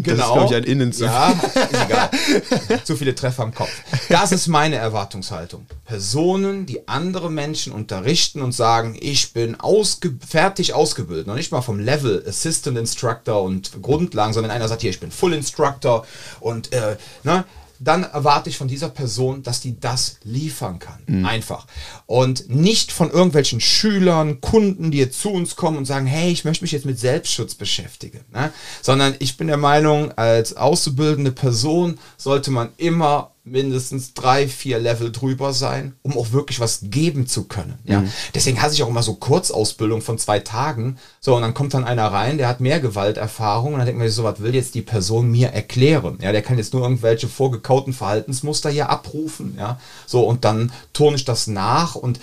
[0.03, 1.35] genau, das ist glaube ich ein Innen zu ja,
[1.71, 2.11] egal.
[2.85, 3.71] Zu viele Treffer am Kopf.
[4.09, 5.67] Das ist meine Erwartungshaltung.
[5.87, 11.63] Personen, die andere Menschen unterrichten und sagen, ich bin ausge fertig ausgebildet, noch nicht mal
[11.63, 16.07] vom Level Assistant Instructor und Grundlagen, sondern einer sagt hier, ich bin Full Instructor
[16.41, 17.45] und äh, ne,
[17.85, 21.01] dann erwarte ich von dieser Person, dass die das liefern kann.
[21.07, 21.27] Mhm.
[21.27, 21.67] Einfach.
[22.07, 26.45] Und nicht von irgendwelchen Schülern, Kunden, die jetzt zu uns kommen und sagen, hey, ich
[26.45, 28.21] möchte mich jetzt mit Selbstschutz beschäftigen.
[28.33, 28.53] Ne?
[28.83, 35.11] Sondern ich bin der Meinung, als auszubildende Person sollte man immer mindestens drei, vier Level
[35.11, 37.79] drüber sein, um auch wirklich was geben zu können.
[37.85, 38.01] Ja?
[38.01, 38.13] Mhm.
[38.35, 40.99] Deswegen hasse ich auch immer so Kurzausbildung von zwei Tagen.
[41.21, 44.07] So, und dann kommt dann einer rein, der hat mehr Gewalterfahrung und dann denkt man
[44.07, 46.19] sich so, was will jetzt die Person mir erklären?
[46.21, 49.57] Ja, der kann jetzt nur irgendwelche vorgekauten Verhaltensmuster hier abrufen.
[49.59, 52.21] Ja, so, und dann turne ich das nach und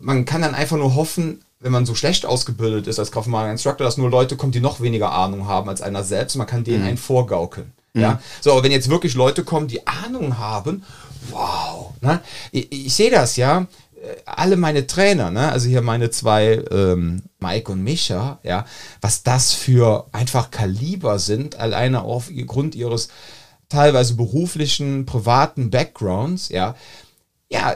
[0.00, 3.84] man kann dann einfach nur hoffen, wenn man so schlecht ausgebildet ist als Kraftmager Instructor,
[3.84, 6.36] dass nur Leute kommen, die noch weniger Ahnung haben als einer selbst.
[6.36, 6.88] Man kann denen mhm.
[6.88, 7.72] einen vorgaukeln.
[7.96, 8.18] Ja, mhm.
[8.40, 10.84] so, aber wenn jetzt wirklich Leute kommen, die Ahnung haben,
[11.30, 12.20] wow, ne?
[12.52, 17.22] ich, ich sehe das ja, äh, alle meine Trainer, ne, also hier meine zwei, ähm,
[17.40, 18.66] Mike und Micha, ja,
[19.00, 23.08] was das für einfach Kaliber sind, alleine aufgrund ihres
[23.68, 26.76] teilweise beruflichen, privaten Backgrounds, ja,
[27.48, 27.74] ja,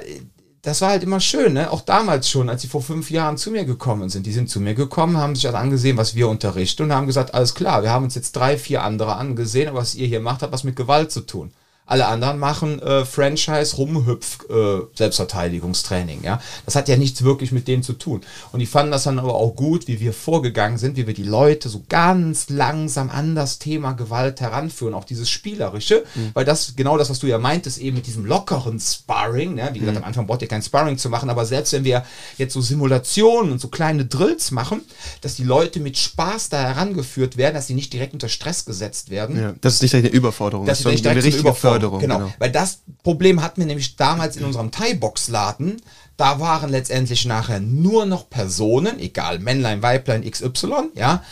[0.62, 1.70] das war halt immer schön, ne?
[1.70, 4.26] auch damals schon, als sie vor fünf Jahren zu mir gekommen sind.
[4.26, 7.32] Die sind zu mir gekommen, haben sich halt angesehen, was wir unterrichten und haben gesagt,
[7.34, 10.42] alles klar, wir haben uns jetzt drei, vier andere angesehen, aber was ihr hier macht,
[10.42, 11.52] hat was mit Gewalt zu tun.
[11.90, 16.22] Alle anderen machen äh, Franchise, Rumhüpf, äh, Selbstverteidigungstraining.
[16.22, 18.20] Ja, das hat ja nichts wirklich mit denen zu tun.
[18.52, 21.24] Und die fanden das dann aber auch gut, wie wir vorgegangen sind, wie wir die
[21.24, 26.30] Leute so ganz langsam an das Thema Gewalt heranführen, auch dieses spielerische, mhm.
[26.34, 29.56] weil das genau das, was du ja meintest, eben mit diesem lockeren Sparring.
[29.56, 29.70] Ne?
[29.72, 30.04] Wie gesagt, mhm.
[30.04, 32.04] am Anfang braucht ihr kein Sparring zu machen, aber selbst wenn wir
[32.38, 34.82] jetzt so Simulationen und so kleine Drills machen,
[35.22, 39.10] dass die Leute mit Spaß da herangeführt werden, dass sie nicht direkt unter Stress gesetzt
[39.10, 39.36] werden.
[39.36, 41.79] Ja, das ist nicht eine Überforderung, das ist nicht eine richtige Überforderung.
[41.80, 42.00] Förderung.
[42.00, 42.18] Genau.
[42.18, 42.32] genau.
[42.38, 45.80] Weil das Problem hatten wir nämlich damals in unserem Thai-Box-Laden.
[46.16, 51.24] Da waren letztendlich nachher nur noch Personen, egal Männlein, Weiblein, XY, ja,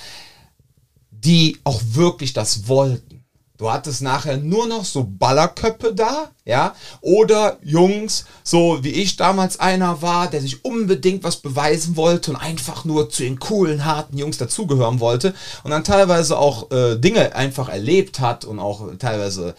[1.10, 3.18] die auch wirklich das wollten.
[3.58, 9.58] Du hattest nachher nur noch so Ballerköpfe da, ja, oder Jungs, so wie ich damals
[9.58, 14.16] einer war, der sich unbedingt was beweisen wollte und einfach nur zu den coolen, harten
[14.16, 15.34] Jungs dazugehören wollte
[15.64, 19.56] und dann teilweise auch äh, Dinge einfach erlebt hat und auch teilweise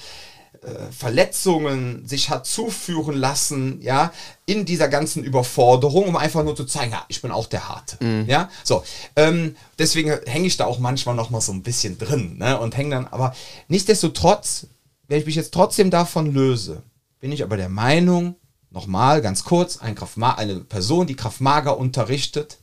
[0.91, 4.11] Verletzungen sich hat zuführen lassen, ja,
[4.45, 8.03] in dieser ganzen Überforderung, um einfach nur zu zeigen, ja, ich bin auch der Harte,
[8.03, 8.25] mhm.
[8.27, 8.83] ja, so,
[9.15, 12.75] ähm, deswegen hänge ich da auch manchmal noch mal so ein bisschen drin, ne, und
[12.75, 13.33] hänge dann, aber
[13.67, 14.67] nichtsdestotrotz,
[15.07, 16.83] wenn ich mich jetzt trotzdem davon löse,
[17.19, 18.35] bin ich aber der Meinung,
[18.69, 22.57] nochmal, ganz kurz, ein eine Person, die Kraftmager unterrichtet,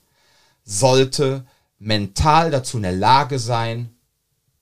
[0.64, 1.46] sollte
[1.78, 3.90] mental dazu in der Lage sein,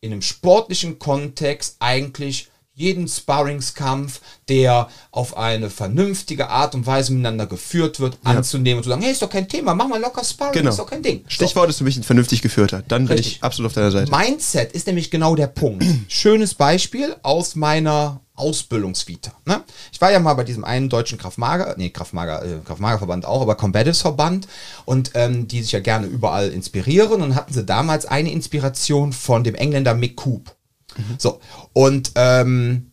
[0.00, 7.46] in einem sportlichen Kontext eigentlich jeden Sparringskampf, der auf eine vernünftige Art und Weise miteinander
[7.46, 8.32] geführt wird, ja.
[8.32, 10.70] anzunehmen und zu sagen, hey, ist doch kein Thema, mach mal locker Sparring, genau.
[10.70, 11.24] ist doch kein Ding.
[11.28, 11.70] Stichwort so.
[11.70, 12.82] ist für mich ein vernünftig geführter.
[12.88, 13.26] Dann Richtig.
[13.26, 14.10] bin ich absolut auf deiner Seite.
[14.10, 15.84] Mindset ist nämlich genau der Punkt.
[16.08, 19.32] Schönes Beispiel aus meiner Ausbildungsvita.
[19.44, 19.62] Ne?
[19.92, 23.54] Ich war ja mal bei diesem einen deutschen Kraftmager, nee, Kraftmager, äh, Kraftmagerverband auch, aber
[23.54, 24.48] Combatives Verband
[24.84, 29.44] und ähm, die sich ja gerne überall inspirieren und hatten sie damals eine Inspiration von
[29.44, 30.52] dem Engländer Mick Coop.
[30.96, 31.16] Mhm.
[31.18, 31.40] So,
[31.72, 32.92] und ähm,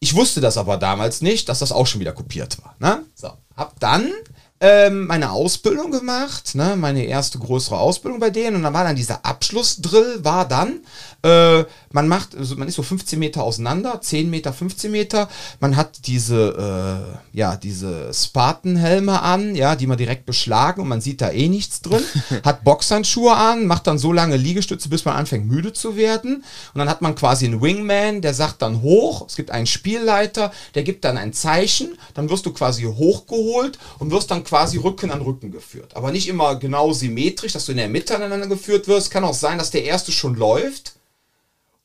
[0.00, 2.76] ich wusste das aber damals nicht, dass das auch schon wieder kopiert war.
[2.78, 3.02] Ne?
[3.14, 4.12] So, hab dann
[4.60, 6.76] ähm, meine Ausbildung gemacht, ne?
[6.76, 10.80] meine erste größere Ausbildung bei denen und dann war dann dieser Abschlussdrill, war dann,
[11.26, 15.28] äh, man macht, also man ist so 15 Meter auseinander, 10 Meter, 15 Meter.
[15.60, 21.00] Man hat diese, äh, ja, diese Spartan-Helme an, ja, die man direkt beschlagen und man
[21.00, 22.02] sieht da eh nichts drin.
[22.44, 26.44] hat Boxhandschuhe an, macht dann so lange Liegestütze, bis man anfängt müde zu werden.
[26.74, 29.26] Und dann hat man quasi einen Wingman, der sagt dann hoch.
[29.26, 31.98] Es gibt einen Spielleiter, der gibt dann ein Zeichen.
[32.14, 35.96] Dann wirst du quasi hochgeholt und wirst dann quasi Rücken an Rücken geführt.
[35.96, 39.10] Aber nicht immer genau symmetrisch, dass du in der Mitte aneinander geführt wirst.
[39.10, 40.96] Kann auch sein, dass der erste schon läuft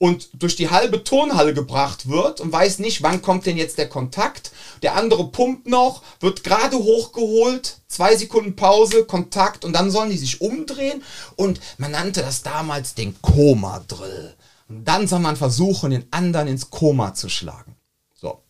[0.01, 3.87] und durch die halbe Turnhalle gebracht wird und weiß nicht, wann kommt denn jetzt der
[3.87, 4.51] Kontakt.
[4.81, 10.17] Der andere pumpt noch, wird gerade hochgeholt, zwei Sekunden Pause, Kontakt und dann sollen die
[10.17, 11.03] sich umdrehen
[11.35, 14.33] und man nannte das damals den Koma-Drill.
[14.69, 17.75] Und dann soll man versuchen, den anderen ins Koma zu schlagen.
[18.15, 18.41] So.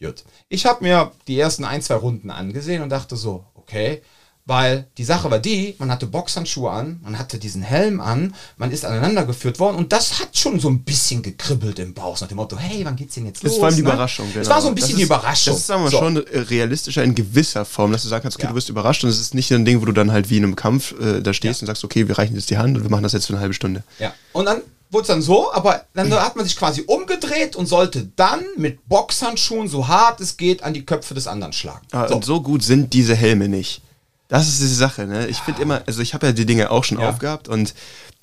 [0.00, 0.24] Gut.
[0.48, 4.02] Ich habe mir die ersten ein, zwei Runden angesehen und dachte so, okay,
[4.46, 8.70] weil die Sache war die, man hatte Boxhandschuhe an, man hatte diesen Helm an, man
[8.70, 12.28] ist aneinander geführt worden und das hat schon so ein bisschen gekribbelt im Bauch, nach
[12.28, 13.54] dem Motto, hey, wann geht's denn jetzt los?
[13.54, 13.88] Das war die ne?
[13.88, 14.40] Überraschung, genau.
[14.42, 15.52] Es war so ein bisschen ist, die Überraschung.
[15.52, 15.98] Das ist, sagen wir so.
[15.98, 18.50] schon realistischer in gewisser Form, dass du sagen kannst, okay, Ja.
[18.50, 20.44] du wirst überrascht und es ist nicht ein Ding, wo du dann halt wie in
[20.44, 21.64] einem Kampf äh, da stehst Ja.
[21.64, 23.40] und sagst, okay, wir reichen jetzt die Hand und wir machen das jetzt für eine
[23.40, 23.82] halbe Stunde.
[23.98, 24.12] Ja.
[24.32, 24.60] Und dann
[24.92, 28.88] wurde es dann so, aber dann hat man sich quasi umgedreht und sollte dann mit
[28.88, 31.84] Boxhandschuhen so hart es geht an die Köpfe des anderen schlagen.
[31.90, 32.14] Ah, So.
[32.14, 33.82] Und so gut sind diese Helme nicht.
[34.28, 35.26] Das ist die Sache, ne?
[35.28, 37.08] Ich finde immer, also ich habe ja die Dinge auch schon Ja.
[37.10, 37.74] aufgehabt und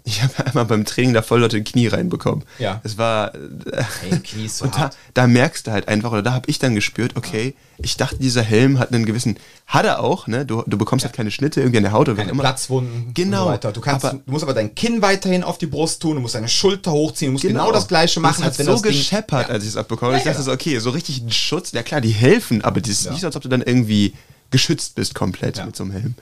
[0.05, 2.43] ich habe einmal beim Training da voll Leute in Knie reinbekommen.
[2.59, 2.81] Ja.
[2.83, 3.33] Es war.
[3.35, 6.49] Äh, Ey, Knie ist so und da, da merkst du halt einfach, oder da habe
[6.49, 9.37] ich dann gespürt, okay, ich dachte, dieser Helm hat einen gewissen.
[9.65, 10.45] Hat er auch, ne?
[10.45, 12.43] Du, du bekommst halt keine Schnitte irgendwie an der Haut oder keine immer.
[12.43, 13.45] Platzwunden Genau.
[13.45, 13.71] so weiter.
[13.71, 16.35] Du, kannst, Aber- du musst aber dein Kinn weiterhin auf die Brust tun, du musst
[16.35, 18.91] deine Schulter hochziehen, du musst genau, das gleiche machen, hat als wenn so das Ding-
[18.91, 19.53] gescheppert, Ja.
[19.53, 20.11] als ich es abbekomme.
[20.11, 20.43] Ja, ich dachte ja.
[20.43, 21.71] so, okay, so richtig ein Schutz.
[21.71, 23.11] Ja klar, die helfen, aber das ist Ja.
[23.11, 24.13] nicht so, als ob du dann irgendwie
[24.53, 25.65] geschützt bist komplett Ja.
[25.65, 26.15] mit so einem Helm.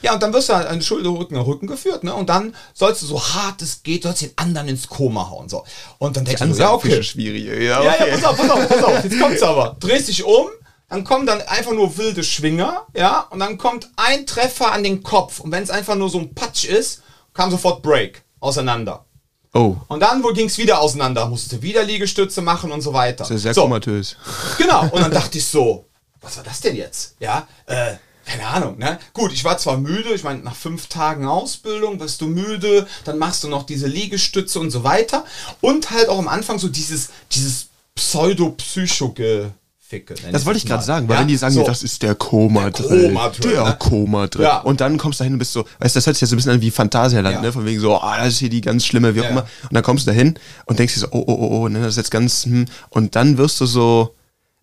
[0.00, 2.14] Ja, und dann wirst du halt an Schulter, Rücken, Rücken geführt, ne?
[2.14, 5.64] Und dann sollst du so hart es geht, sollst den anderen ins Koma hauen, so.
[5.98, 7.02] Und dann denkst du, ja, okay.
[7.02, 7.44] schwierig.
[7.46, 8.08] Ja, Ja, okay.
[8.10, 9.02] ja, pass auf, pass auf, pass auf.
[9.04, 9.76] Jetzt kommt's aber.
[9.80, 10.46] Drehst dich um,
[10.88, 15.02] dann kommen dann einfach nur wilde Schwinger, ja, und dann kommt ein Treffer an den
[15.02, 15.40] Kopf.
[15.40, 17.02] Und wenn es einfach nur so ein Patsch ist,
[17.34, 19.04] kam sofort Break auseinander.
[19.54, 23.24] Oh, Und dann wo ging's wieder auseinander, musstest du wieder Liegestütze machen und so weiter.
[23.24, 24.14] das ist sehr so, komatös.
[24.58, 24.82] Genau.
[24.92, 25.86] Und dann dachte ich so,
[26.28, 27.14] was war das denn jetzt?
[27.20, 27.94] Ja, äh,
[28.26, 28.98] keine Ahnung, ne?
[29.14, 33.16] Gut, ich war zwar müde, ich meine, nach fünf Tagen Ausbildung wirst du müde, dann
[33.16, 35.24] machst du noch diese Liegestütze und so weiter.
[35.62, 40.14] Und halt auch am Anfang so dieses, dieses Pseudo-Psycho-Geficke.
[40.22, 41.20] nenn Das wollte ich gerade sagen, weil Ja?
[41.22, 41.64] wenn die sagen, so.
[41.64, 43.08] das ist der Koma-Drill.
[43.08, 43.76] Koma-Drill, Der ne?
[43.78, 44.44] Koma-Drill.
[44.44, 44.58] Ja.
[44.60, 46.34] Und dann kommst du dahin und bist so, weißt du, das hört sich ja so
[46.34, 47.40] ein bisschen an wie Phantasialand, Ja.
[47.40, 47.50] ne?
[47.52, 49.42] Von wegen so, ah, das ist hier die ganz schlimme, wie auch immer.
[49.62, 51.88] Und dann kommst du dahin und denkst dir so, oh, oh, oh, oh, ne, das
[51.90, 52.66] ist jetzt ganz, hm.
[52.90, 54.14] Und dann wirst du so,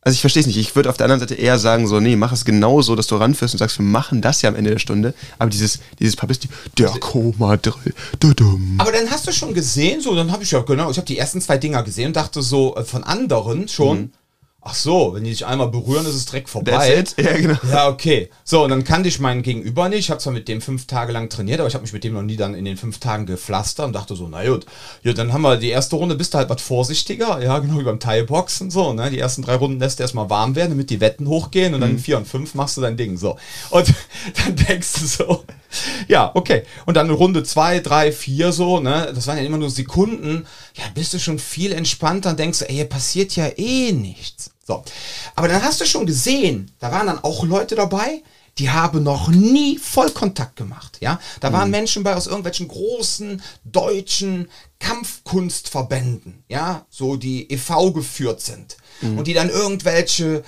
[0.05, 0.57] also ich verstehe es nicht.
[0.57, 3.07] Ich würde auf der anderen Seite eher sagen, so, nee, mach es genau so, dass
[3.07, 5.15] du ranführst und sagst, wir machen das ja am Ende der Stunde.
[5.39, 8.75] Aber dieses, dieses Publicity, der Koma-Drill, dudum.
[8.77, 11.17] Aber dann hast du schon gesehen, so, dann habe ich ja, genau, ich habe die
[11.17, 14.11] ersten zwei Dinger gesehen und dachte so, äh, von anderen schon, Mhm.
[14.67, 17.03] Ach so, wenn die sich einmal berühren, ist es direkt vorbei.
[17.17, 17.55] Ja, genau.
[17.69, 18.29] Ja, okay.
[18.43, 19.99] So, und dann kannte ich meinen Gegenüber nicht.
[19.99, 22.13] Ich habe zwar mit dem fünf Tage lang trainiert, aber ich habe mich mit dem
[22.13, 24.65] noch nie dann in den fünf Tagen gepflastert und dachte so, na gut,
[25.03, 27.83] ja, dann haben wir die erste Runde, bist du halt was vorsichtiger, ja, genau wie
[27.83, 29.11] beim Thai-Boxen so, ne?
[29.11, 31.91] Die ersten drei Runden lässt du erstmal warm werden, damit die Wetten hochgehen und dann
[31.91, 33.37] in vier und fünf machst du dein Ding so.
[33.69, 33.93] Und
[34.45, 35.43] dann denkst du so,
[36.07, 36.63] ja, okay.
[36.87, 39.11] Und dann Runde zwei, drei, vier so, ne?
[39.13, 40.47] Das waren ja immer nur Sekunden.
[40.73, 44.54] Ja, bist du schon viel entspannter und denkst, ey, hier passiert ja eh nichts.
[44.67, 44.83] So.
[45.35, 48.23] Aber dann hast du schon gesehen, da waren dann auch Leute dabei,
[48.57, 51.19] die haben noch nie Vollkontakt gemacht, ja?
[51.41, 54.49] Da waren Menschen bei aus irgendwelchen großen deutschen
[54.79, 56.85] Kampfkunstverbänden, ja?
[56.89, 57.91] So die e.V.
[57.91, 58.77] geführt sind.
[59.01, 60.43] Und die dann irgendwelche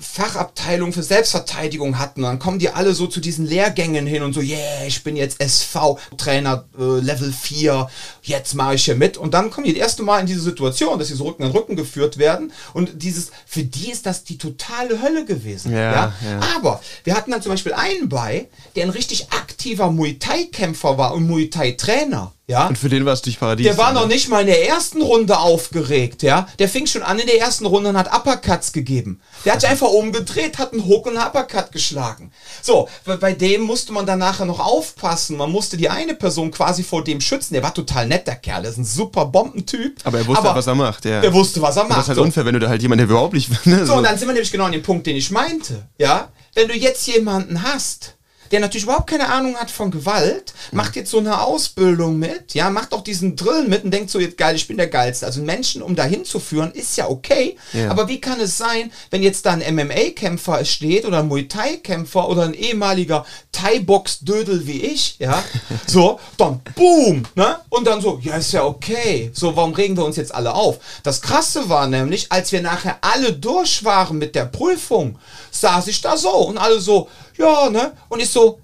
[0.00, 2.22] Fachabteilung für Selbstverteidigung hatten.
[2.22, 5.40] Dann kommen die alle so zu diesen Lehrgängen hin und so, yeah, ich bin jetzt
[5.40, 7.88] SV-Trainer äh, Level 4,
[8.22, 9.16] jetzt mache ich hier mit.
[9.16, 11.52] Und dann kommen die das erste Mal in diese Situation, dass sie so Rücken an
[11.52, 12.52] Rücken geführt werden.
[12.74, 15.72] Und dieses, für die ist das die totale Hölle gewesen.
[15.72, 16.40] Ja, Ja, ja.
[16.56, 21.14] Aber wir hatten dann zum Beispiel einen bei, der ein richtig aktiver Muay Thai-Kämpfer war
[21.14, 22.32] und Muay Thai-Trainer.
[22.48, 22.66] Ja?
[22.66, 23.66] Und für den war es durch Paradies.
[23.66, 24.00] Der war ne?
[24.00, 26.48] noch nicht mal in der ersten Runde aufgeregt, ja.
[26.58, 29.20] Der fing schon an in der ersten Runde und hat Uppercuts gegeben.
[29.44, 32.32] Der hat sich einfach umgedreht, hat einen Hook und einen Uppercut geschlagen.
[32.62, 35.36] So, bei dem musste man dann nachher noch aufpassen.
[35.36, 37.54] Man musste die eine Person quasi vor dem schützen.
[37.54, 38.62] Der war total nett, der Kerl.
[38.62, 39.98] Der ist ein super Bombentyp.
[40.04, 41.20] Aber er wusste, was er macht, ja.
[41.20, 41.98] Der wusste, was er Und macht.
[41.98, 42.22] das ist halt So.
[42.24, 43.48] unfair, wenn du da halt jemanden, der überhaupt nicht.
[43.66, 45.86] Ne, So, und dann sind wir nämlich genau an dem Punkt, den ich meinte.
[45.98, 48.16] Ja, wenn du jetzt jemanden hast,
[48.50, 52.70] der natürlich überhaupt keine Ahnung hat von Gewalt, macht jetzt so eine Ausbildung mit, ja,
[52.70, 55.26] macht auch diesen Drill mit und denkt so, jetzt geil, ich bin der Geilste.
[55.26, 57.56] Also Menschen, um dahin zu führen, ist ja okay.
[57.72, 57.90] Ja.
[57.90, 62.28] Aber wie kann es sein, wenn jetzt da ein MMA-Kämpfer steht oder ein Muay Thai-Kämpfer
[62.28, 65.42] oder ein ehemaliger Thai-Box-Dödel wie ich, ja,
[65.86, 67.56] so, dann boom, ne?
[67.68, 69.30] Und dann so, ja, ist ja okay.
[69.32, 70.78] So, warum regen wir uns jetzt alle auf?
[71.02, 75.18] Das Krasse war nämlich, als wir nachher alle durch waren mit der Prüfung,
[75.50, 77.08] saß ich da so und alle so,
[77.38, 77.96] ja, ne?
[78.08, 78.60] Und ich so,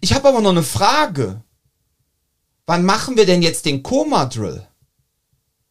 [0.00, 1.42] ich habe aber noch eine Frage.
[2.66, 4.66] Wann machen wir denn jetzt den Koma-Drill?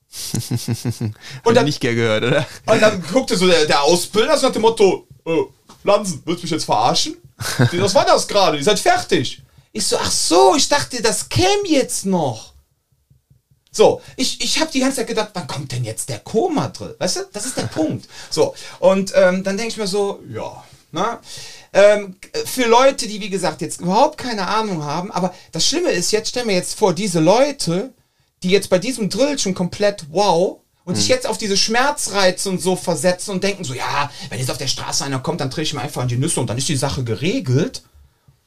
[1.44, 2.46] und dann- nicht gern gehört, oder?
[2.66, 5.44] Und dann guckte so der, der Ausbilder so nach dem Motto, äh,
[5.84, 7.18] Lansen, willst du mich jetzt verarschen?
[7.74, 8.58] Was war das gerade?
[8.58, 9.42] Ihr seid fertig.
[9.72, 12.54] Ich so, ach so, ich dachte, das käme jetzt noch.
[13.72, 16.96] So, ich, ich habe die ganze Zeit gedacht, wann kommt denn jetzt der Koma-Drill?
[16.98, 18.08] Weißt du, das ist der Punkt.
[18.32, 21.22] So, und ähm, dann denke ich mir so, ja, na,
[21.74, 26.12] ähm, für Leute, die wie gesagt jetzt überhaupt keine Ahnung haben, aber das Schlimme ist,
[26.12, 27.94] jetzt stell mir jetzt vor, diese Leute,
[28.44, 32.62] die jetzt bei diesem Drill schon komplett wow und sich jetzt auf diese Schmerzreize und
[32.62, 35.64] so versetzen und denken so, ja, wenn jetzt auf der Straße einer kommt, dann drehe
[35.64, 37.84] ich mir einfach an die Nüsse und dann ist die Sache geregelt.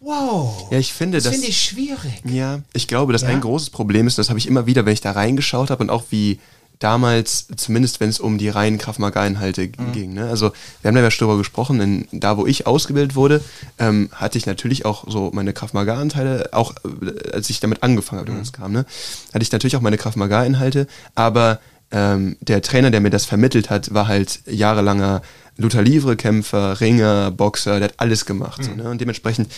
[0.01, 0.69] Wow.
[0.71, 1.25] Ja, ich finde das.
[1.25, 2.23] Das finde ich schwierig.
[2.25, 3.29] Ja, ich glaube, dass Ja?
[3.29, 5.91] ein großes Problem ist, das habe ich immer wieder, wenn ich da reingeschaut habe und
[5.91, 6.41] auch wie
[6.81, 9.93] damals, zumindest wenn es um die reinen Krav-Maga-Inhalte Mhm.
[9.93, 10.15] ging.
[10.15, 10.29] Ne?
[10.29, 10.51] Also
[10.83, 13.43] wir haben da ja schon drüber gesprochen, in, da wo ich ausgebildet wurde,
[13.79, 18.33] ähm, hatte ich natürlich auch so meine Krav-Maga-Anteile, auch äh, als ich damit angefangen habe,
[18.33, 18.37] Mhm.
[18.37, 18.85] wenn es kam, ne?
[19.33, 21.61] hatte ich natürlich auch meine Krav-Maga-Inhalte, aber
[21.93, 25.23] ähm, der Trainer, der mir das vermittelt hat, war halt jahrelanger
[25.57, 28.65] Luther Livre-Kämpfer, Ringer, Boxer, der hat alles gemacht.
[28.65, 28.89] So, ne?
[28.89, 29.53] Und dementsprechend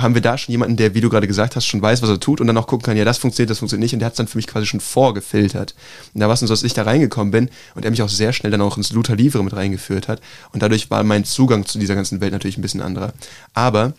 [0.00, 2.20] haben wir da schon jemanden, der, wie du gerade gesagt hast, schon weiß, was er
[2.20, 4.12] tut und dann auch gucken kann, ja, das funktioniert, das funktioniert nicht und der hat
[4.12, 5.74] es dann für mich quasi schon vorgefiltert.
[6.14, 8.32] Und da war es so, dass ich da reingekommen bin und er mich auch sehr
[8.32, 10.20] schnell dann auch ins Luther Livre mit reingeführt hat
[10.52, 13.12] und dadurch war mein Zugang zu dieser ganzen Welt natürlich ein bisschen anderer.
[13.54, 13.94] Aber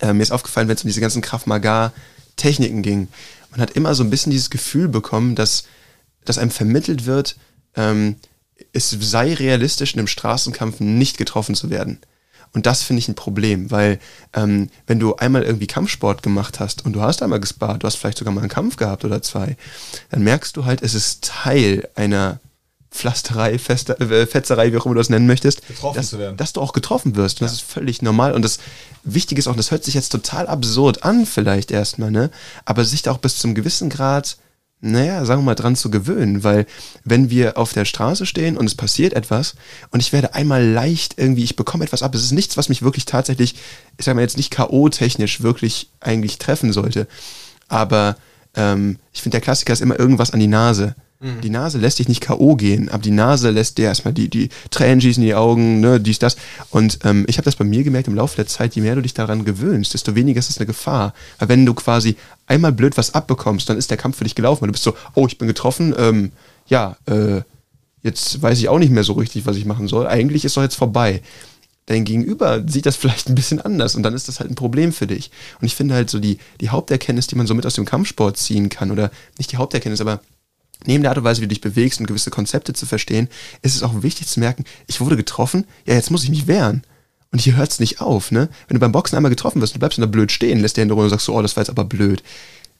[0.00, 1.92] äh, mir ist aufgefallen, wenn es um diese ganzen Krav Maga
[2.36, 3.08] Techniken ging,
[3.50, 5.64] man hat immer so ein bisschen dieses Gefühl bekommen, dass,
[6.24, 7.36] dass einem vermittelt wird,
[7.76, 8.16] ähm,
[8.72, 12.00] es sei realistisch, in einem Straßenkampf nicht getroffen zu werden.
[12.52, 14.00] Und das finde ich ein Problem, weil
[14.34, 17.96] ähm, wenn du einmal irgendwie Kampfsport gemacht hast und du hast einmal gespart, du hast
[17.96, 19.56] vielleicht sogar mal einen Kampf gehabt oder zwei,
[20.10, 22.40] dann merkst du halt, es ist Teil einer
[22.90, 26.36] Pflasterei, Fester, äh, Fetzerei, wie auch immer du das nennen möchtest, Getroffen dass, zu werden.
[26.36, 27.40] dass du auch getroffen wirst.
[27.40, 28.32] Und das ist völlig normal.
[28.32, 28.58] Und das
[29.04, 32.30] Wichtige ist auch, das hört sich jetzt total absurd an, vielleicht erstmal, ne?
[32.64, 34.38] Aber sich da auch bis zum gewissen Grad,
[34.80, 36.42] naja, sagen wir mal, dran zu gewöhnen.
[36.42, 36.66] Weil
[37.04, 39.54] wenn wir auf der Straße stehen und es passiert etwas
[39.90, 42.82] und ich werde einmal leicht irgendwie, ich bekomme etwas ab, es ist nichts, was mich
[42.82, 43.56] wirklich tatsächlich,
[43.98, 47.06] ich sag mal jetzt nicht K.O.-technisch wirklich eigentlich treffen sollte.
[47.68, 48.16] Aber
[48.54, 50.94] ähm, ich finde, der Klassiker ist immer irgendwas an die Nase.
[51.42, 52.56] Die Nase lässt dich nicht K.O.
[52.56, 56.00] gehen, aber die Nase lässt dir erstmal die, die Tränen schießen in die Augen, ne,
[56.00, 56.36] dies, das.
[56.70, 59.02] Und ähm, ich habe das bei mir gemerkt im Laufe der Zeit, je mehr du
[59.02, 61.12] dich daran gewöhnst, desto weniger ist es eine Gefahr.
[61.38, 64.62] Weil wenn du quasi einmal blöd was abbekommst, dann ist der Kampf für dich gelaufen.
[64.62, 66.32] Weil du bist so, oh, ich bin getroffen, ähm,
[66.68, 67.42] ja, äh,
[68.02, 70.06] jetzt weiß ich auch nicht mehr so richtig, was ich machen soll.
[70.06, 71.20] Eigentlich ist doch jetzt vorbei.
[71.84, 74.90] Dein Gegenüber sieht das vielleicht ein bisschen anders und dann ist das halt ein Problem
[74.90, 75.30] für dich.
[75.60, 78.38] Und ich finde halt so die, die Haupterkenntnis, die man so mit aus dem Kampfsport
[78.38, 80.20] ziehen kann, oder nicht die Haupterkenntnis, aber
[80.86, 83.28] neben der Art und Weise, wie du dich bewegst und gewisse Konzepte zu verstehen,
[83.62, 86.82] ist es auch wichtig zu merken, ich wurde getroffen, ja, jetzt muss ich mich wehren.
[87.32, 88.48] Und hier hört es nicht auf, ne?
[88.66, 90.76] Wenn du beim Boxen einmal getroffen wirst und du bleibst dann da blöd stehen, lässt
[90.76, 92.24] die Hände runter und sagst so, oh, das war jetzt aber blöd,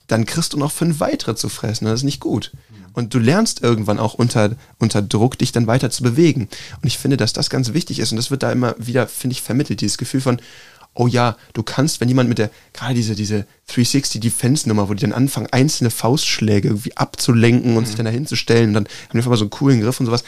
[0.08, 1.84] dann kriegst du noch fünf weitere zu fressen.
[1.84, 2.50] Das ist nicht gut.
[2.92, 6.48] Und du lernst irgendwann auch unter, unter Druck, dich dann weiter zu bewegen.
[6.82, 8.10] Und ich finde, dass das ganz wichtig ist.
[8.10, 9.80] Und das wird da immer wieder, finde ich, vermittelt.
[9.80, 10.40] Dieses Gefühl von,
[10.94, 15.02] oh ja, du kannst, wenn jemand mit der, gerade diese, diese 360 Defense-Nummer, wo die
[15.02, 19.12] dann anfangen, einzelne Faustschläge irgendwie abzulenken und sich dann dahin zu stellen und dann haben
[19.12, 20.24] die einfach mal so einen coolen Griff und sowas.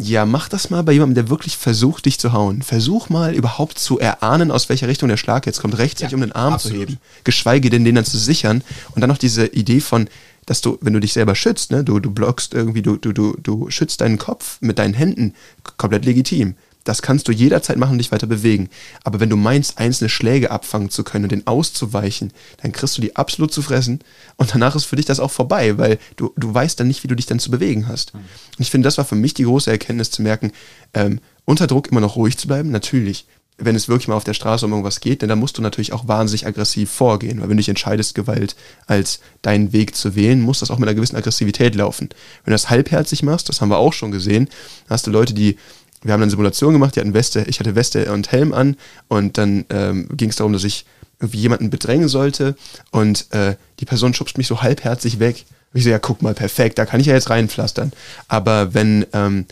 [0.00, 2.62] Ja, mach das mal bei jemandem, der wirklich versucht, dich zu hauen.
[2.62, 6.20] Versuch mal überhaupt zu erahnen, aus welcher Richtung der Schlag jetzt kommt, rechtzeitig Ja, um
[6.20, 6.76] den Arm absolut.
[6.76, 7.00] zu heben.
[7.24, 8.62] Geschweige denn, den dann zu sichern.
[8.94, 10.08] Und dann noch diese Idee von,
[10.46, 13.36] dass du, wenn du dich selber schützt, ne, du, du blockst irgendwie, du, du, du,
[13.42, 15.34] du schützt deinen Kopf mit deinen Händen,
[15.76, 16.54] komplett legitim.
[16.88, 18.70] Das kannst du jederzeit machen und dich weiter bewegen.
[19.04, 23.02] Aber wenn du meinst, einzelne Schläge abfangen zu können und den auszuweichen, dann kriegst du
[23.02, 24.00] die absolut zu fressen
[24.36, 27.08] und danach ist für dich das auch vorbei, weil du, du weißt dann nicht, wie
[27.08, 28.14] du dich dann zu bewegen hast.
[28.14, 28.24] Und
[28.56, 30.52] ich finde, das war für mich die große Erkenntnis zu merken,
[30.94, 33.26] ähm, unter Druck immer noch ruhig zu bleiben, natürlich.
[33.58, 35.92] Wenn es wirklich mal auf der Straße um irgendwas geht, denn dann musst du natürlich
[35.92, 40.40] auch wahnsinnig aggressiv vorgehen, weil wenn du dich entscheidest, Gewalt als deinen Weg zu wählen,
[40.40, 42.08] muss das auch mit einer gewissen Aggressivität laufen.
[42.44, 44.48] Wenn du das halbherzig machst, das haben wir auch schon gesehen,
[44.88, 45.58] hast du Leute, die
[46.02, 48.76] wir haben eine Simulation gemacht, die hatten Weste, ich hatte Weste und Helm an
[49.08, 50.84] und dann ähm, ging es darum, dass ich
[51.20, 52.56] irgendwie jemanden bedrängen sollte
[52.90, 55.44] und äh, die Person schubst mich so halbherzig weg.
[55.74, 57.92] Ich so, ja, guck mal, perfekt, da kann ich ja jetzt reinpflastern.
[58.26, 59.46] Aber wenn, ähm,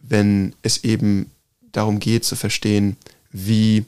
[0.00, 1.30] wenn es eben
[1.72, 2.96] darum geht zu verstehen,
[3.30, 3.84] wie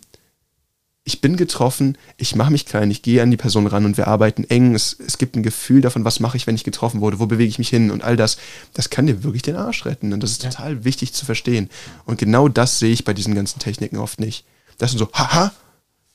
[1.08, 4.08] ich bin getroffen, ich mache mich klein, ich gehe an die Person ran und wir
[4.08, 4.74] arbeiten eng.
[4.74, 7.48] Es, es gibt ein Gefühl davon, was mache ich, wenn ich getroffen wurde, wo bewege
[7.48, 8.36] ich mich hin und all das.
[8.74, 11.70] Das kann dir wirklich den Arsch retten und das ist total wichtig zu verstehen.
[12.04, 14.44] Und genau das sehe ich bei diesen ganzen Techniken oft nicht.
[14.76, 15.50] Das sind so, haha,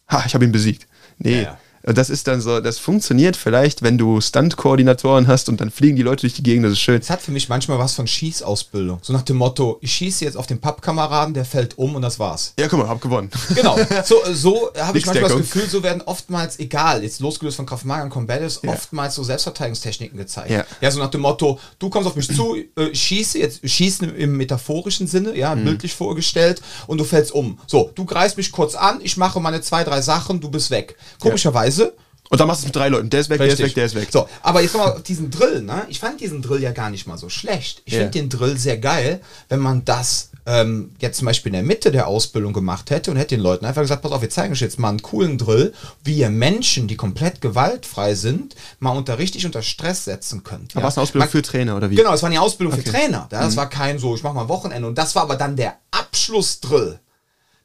[0.09, 0.85] ha, ich habe ihn besiegt.
[1.17, 1.57] Nee, Ja, ja.
[1.85, 5.95] Und das ist dann so, das funktioniert vielleicht, wenn du Stunt-Koordinatoren hast und dann fliegen
[5.95, 6.99] die Leute durch die Gegend, das ist schön.
[7.01, 8.99] Es hat für mich manchmal was von Schießausbildung.
[9.01, 12.19] So nach dem Motto, ich schieße jetzt auf den Pappkameraden, der fällt um und das
[12.19, 12.53] war's.
[12.59, 13.29] Ja, guck mal, hab gewonnen.
[13.55, 15.37] Genau, so, so habe ich manchmal das.
[15.39, 18.71] Gefühl, so werden oftmals, egal, jetzt losgelöst von Kraft Maga und Combatis, Ja.
[18.71, 20.49] oftmals so Selbstverteidigungstechniken gezeigt.
[20.49, 20.65] Ja.
[20.81, 24.15] ja, so nach dem Motto, du kommst auf mich zu, äh, schieße, jetzt schießen im,
[24.15, 25.65] im metaphorischen Sinne, ja, Mhm.
[25.65, 27.59] bildlich vorgestellt, und du fällst um.
[27.67, 30.95] So, du greifst mich kurz an, ich mache meine zwei, drei Sachen, du bist weg.
[31.19, 31.72] Komischerweise.
[31.79, 33.09] Und dann machst du es mit drei Leuten.
[33.11, 33.57] Der ist weg, Richtig.
[33.57, 34.07] der ist weg, der ist weg.
[34.11, 35.85] So, aber jetzt nochmal diesen Drill, ne?
[35.89, 37.83] Ich fand diesen Drill ja gar nicht mal so schlecht.
[37.85, 37.99] Ich Ja.
[37.99, 41.89] finde den Drill sehr geil, wenn man das ähm, jetzt zum Beispiel in der Mitte
[41.91, 44.59] der Ausbildung gemacht hätte und hätte den Leuten einfach gesagt, pass auf, wir zeigen euch
[44.59, 49.45] jetzt mal einen coolen Drill, wie ihr Menschen, die komplett gewaltfrei sind, mal unter richtig
[49.45, 50.75] unter Stress setzen könnt.
[50.75, 51.95] Aber war es eine Ausbildung Man- für Trainer oder wie?
[51.95, 52.89] Genau, es war eine Ausbildung für Okay.
[52.89, 52.93] Mhm.
[52.93, 53.29] Trainer.
[53.31, 54.85] Ja, Das war kein so, ich mach mal Wochenende.
[54.87, 56.99] Und das war aber dann der Abschlussdrill.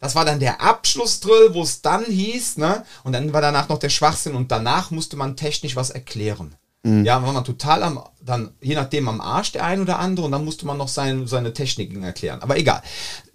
[0.01, 2.85] Das war dann der Abschlussdrill, wo es dann hieß, ne?
[3.05, 6.55] Und dann war danach noch der Schwachsinn und danach musste man technisch was erklären.
[6.85, 7.05] Mhm.
[7.05, 10.33] Ja, war man total am, dann, je nachdem am Arsch der ein oder andere und
[10.33, 12.41] dann musste man noch sein, seine Techniken erklären.
[12.43, 12.83] Aber egal.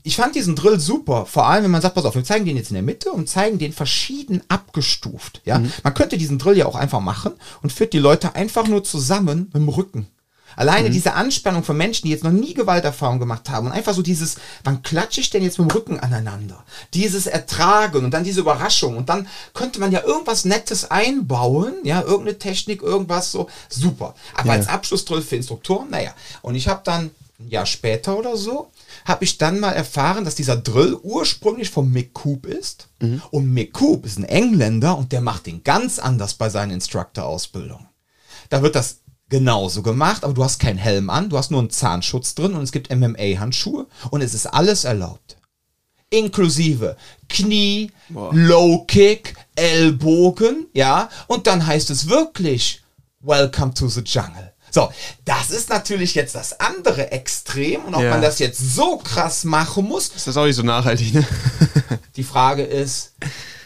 [0.06, 2.58] Ich fand diesen Drill super, vor allem wenn man sagt, pass auf, wir zeigen den
[2.58, 5.42] jetzt in der Mitte und zeigen den verschieden abgestuft.
[5.46, 5.72] Ja, Mhm.
[5.84, 9.46] man könnte diesen Drill ja auch einfach machen und führt die Leute einfach nur zusammen
[9.54, 10.08] mit dem Rücken.
[10.56, 10.94] Alleine Mhm.
[10.94, 14.36] diese Anspannung von Menschen, die jetzt noch nie Gewalterfahrung gemacht haben und einfach so dieses,
[14.64, 16.64] wann klatsche ich denn jetzt mit dem Rücken aneinander?
[16.94, 22.02] Dieses Ertragen und dann diese Überraschung und dann könnte man ja irgendwas Nettes einbauen, ja,
[22.02, 24.16] irgendeine Technik, irgendwas so, super.
[24.36, 24.54] Aber Ja.
[24.56, 26.14] als Abschlussdrill für Instruktoren, naja.
[26.42, 28.70] Und ich habe dann ein Jahr später oder so,
[29.06, 32.88] habe ich dann mal erfahren, dass dieser Drill ursprünglich von Mick Coop ist.
[33.32, 37.88] Und Mick Coop ist ein Engländer und der macht den ganz anders bei seinen Instructor-Ausbildungen.
[38.50, 41.70] Da wird das genauso gemacht, aber du hast keinen Helm an, du hast nur einen
[41.70, 45.38] Zahnschutz drin und es gibt MMA-Handschuhe und es ist alles erlaubt.
[46.10, 46.96] Inklusive
[47.30, 52.82] Knie, Low Kick, Ellbogen, ja, und dann heißt es wirklich
[53.22, 54.52] Welcome to the Jungle.
[54.70, 54.92] So,
[55.26, 58.10] das ist natürlich jetzt das andere Extrem und ob Ja.
[58.12, 61.26] man das jetzt so krass machen muss, Ist das auch nicht so nachhaltig, ne?
[62.16, 63.14] die Frage ist,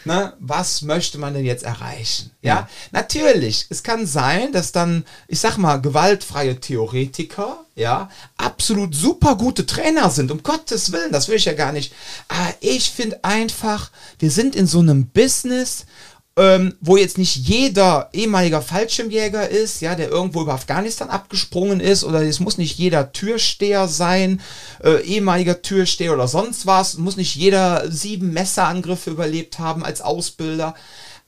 [0.08, 2.32] ne, was möchte man denn jetzt erreichen?
[2.40, 9.36] Ja, natürlich, es kann sein, dass dann, ich sag mal, gewaltfreie Theoretiker, ja, absolut super
[9.36, 11.92] gute Trainer sind, um Gottes Willen, das will ich ja gar nicht.
[12.28, 15.84] Aber ich finde einfach, wir sind in so einem Business,
[16.38, 22.04] ähm, wo jetzt nicht jeder ehemaliger Fallschirmjäger ist, ja, der irgendwo über Afghanistan abgesprungen ist,
[22.04, 24.40] oder es muss nicht jeder Türsteher sein,
[24.82, 30.74] äh, ehemaliger Türsteher oder sonst was, muss nicht jeder sieben Messerangriffe überlebt haben als Ausbilder,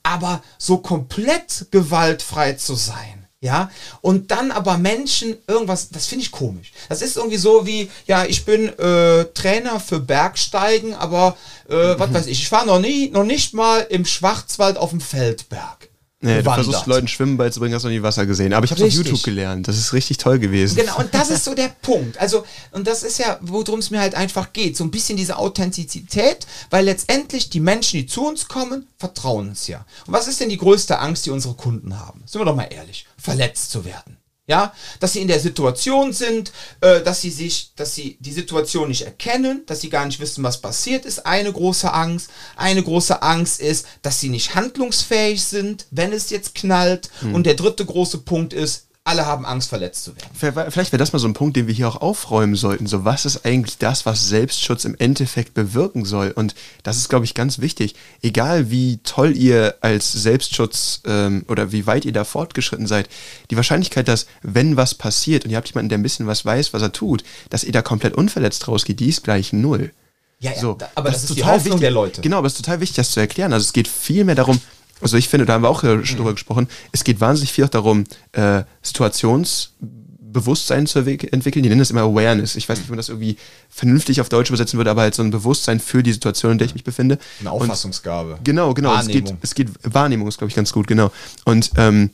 [0.05, 3.20] aber so komplett gewaltfrei zu sein.
[3.43, 3.71] Ja,
[4.03, 6.73] und dann aber Menschen irgendwas, das finde ich komisch.
[6.91, 12.13] Das ist irgendwie so wie, ja, ich bin äh, Trainer für Bergsteigen, aber äh, was
[12.15, 15.90] weiß ich, ich war noch nie, noch nicht mal im Schwarzwald auf dem Feldberg.
[16.23, 16.67] Nee, du gewandert.
[16.67, 18.53] versuchst Leuten Schwimmen beizubringen, hast noch nie Wasser gesehen.
[18.53, 19.07] Aber ich habe auf Richtig.
[19.07, 19.67] YouTube gelernt.
[19.67, 20.77] Das ist richtig toll gewesen.
[20.77, 22.19] Genau, und das ist so der Punkt.
[22.19, 24.77] Also, und das ist ja, worum es mir halt einfach geht.
[24.77, 29.67] So ein bisschen diese Authentizität, weil letztendlich die Menschen, die zu uns kommen, vertrauen uns
[29.67, 29.87] ja.
[30.07, 32.23] Und was ist denn die größte Angst, die unsere Kunden haben?
[32.27, 33.07] Sind wir doch mal ehrlich.
[33.17, 34.20] Verletzt zu werden.
[34.51, 38.89] Ja, dass sie in der Situation sind, äh, dass sie sich, dass sie die Situation
[38.89, 42.31] nicht erkennen, dass sie gar nicht wissen, was passiert, ist eine große Angst.
[42.57, 47.11] Eine große Angst ist, dass sie nicht handlungsfähig sind, wenn es jetzt knallt.
[47.33, 50.29] Und der dritte große Punkt ist, alle haben Angst, verletzt zu werden.
[50.71, 52.87] Vielleicht wäre das mal so ein Punkt, den wir hier auch aufräumen sollten.
[52.87, 56.31] So, was ist eigentlich das, was Selbstschutz im Endeffekt bewirken soll?
[56.33, 57.95] Und das ist, glaube ich, ganz wichtig.
[58.23, 63.09] Egal wie toll ihr als Selbstschutz ähm, oder wie weit ihr da fortgeschritten seid,
[63.51, 66.73] die Wahrscheinlichkeit, dass, wenn was passiert und ihr habt jemanden, der ein bisschen was weiß,
[66.75, 69.93] was er tut, dass ihr da komplett unverletzt rausgeht, die ist gleich null.
[70.41, 71.81] Ja, ja, So, aber das, ist die total Hoffnung wichtig.
[71.81, 72.21] der Leute.
[72.21, 73.53] Genau, aber es ist total wichtig, das zu erklären.
[73.53, 74.61] Also es geht viel mehr darum,
[75.01, 76.05] also ich finde, da haben wir auch Mhm.
[76.05, 81.63] schon drüber gesprochen, es geht wahnsinnig viel auch darum, äh, Situationsbewusstsein zu entwick- entwickeln.
[81.63, 82.57] Die nennen das immer Awareness.
[82.57, 83.37] Ich weiß nicht, wie man das irgendwie
[83.69, 86.67] vernünftig auf Deutsch übersetzen würde, aber halt so ein Bewusstsein für die Situation, in der
[86.67, 87.19] ich mich befinde.
[87.41, 88.39] Eine Und- Auffassungsgabe.
[88.45, 88.95] Genau, genau.
[88.97, 89.39] Es geht, Wahrnehmung.
[89.43, 91.11] es geht, Wahrnehmung ist, glaube ich, ganz gut, genau.
[91.45, 92.11] Und ähm,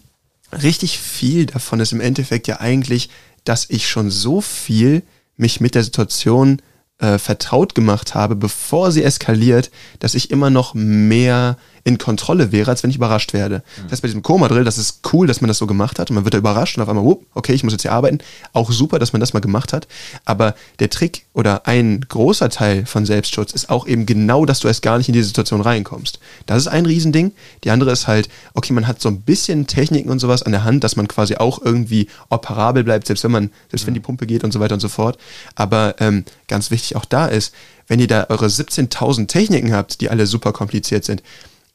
[0.62, 3.10] richtig viel davon ist im Endeffekt ja eigentlich,
[3.44, 5.02] dass ich schon so viel
[5.36, 6.62] mich mit der Situation
[6.98, 12.68] äh, vertraut gemacht habe, bevor sie eskaliert, dass ich immer noch mehr in Kontrolle wäre,
[12.72, 13.62] als wenn ich überrascht werde.
[13.84, 16.16] Das heißt, bei diesem Koma-Drill, das ist cool, dass man das so gemacht hat und
[16.16, 18.18] man wird da überrascht und auf einmal, whoop, okay, ich muss jetzt hier arbeiten.
[18.52, 19.86] Auch super, dass man das mal gemacht hat.
[20.24, 24.66] Aber der Trick oder ein großer Teil von Selbstschutz ist auch eben genau, dass du
[24.66, 26.18] erst gar nicht in diese Situation reinkommst.
[26.46, 27.30] Das ist ein Riesending.
[27.62, 30.64] Die andere ist halt, okay, man hat so ein bisschen Techniken und sowas an der
[30.64, 34.26] Hand, dass man quasi auch irgendwie operabel bleibt, selbst wenn man, selbst wenn die Pumpe
[34.26, 35.18] geht und so weiter und so fort.
[35.54, 37.54] Aber ähm, ganz wichtig auch da ist,
[37.86, 41.22] wenn ihr da eure 17.000 Techniken habt, die alle super kompliziert sind,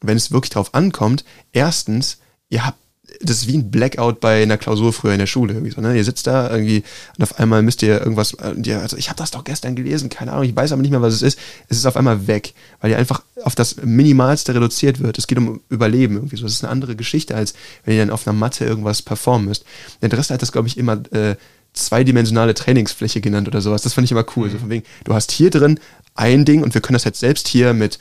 [0.02, 1.24] wenn es wirklich drauf ankommt,
[1.54, 2.18] erstens,
[2.50, 2.78] ihr habt,
[3.20, 5.54] das ist wie ein Blackout bei einer Klausur früher in der Schule.
[5.54, 5.96] Irgendwie so, ne?
[5.96, 6.84] Ihr sitzt da irgendwie
[7.18, 10.10] und auf einmal müsst ihr irgendwas, äh, ihr, also ich habe das doch gestern gelesen,
[10.10, 11.40] keine Ahnung, ich weiß aber nicht mehr, was es ist.
[11.68, 15.18] Es ist auf einmal weg, weil ihr einfach auf das Minimalste reduziert wird.
[15.18, 16.44] Es geht um Überleben irgendwie so.
[16.44, 19.66] Das ist eine andere Geschichte, als wenn ihr dann auf einer Matte irgendwas performen müsst.
[20.02, 21.36] Der Dressler hat das, glaube ich, immer äh,
[21.74, 23.82] zweidimensionale Trainingsfläche genannt oder sowas.
[23.82, 24.50] Das fand ich immer cool.
[24.50, 25.80] So von wegen, du hast hier drin
[26.16, 28.00] ein Ding und wir können das jetzt selbst hier mit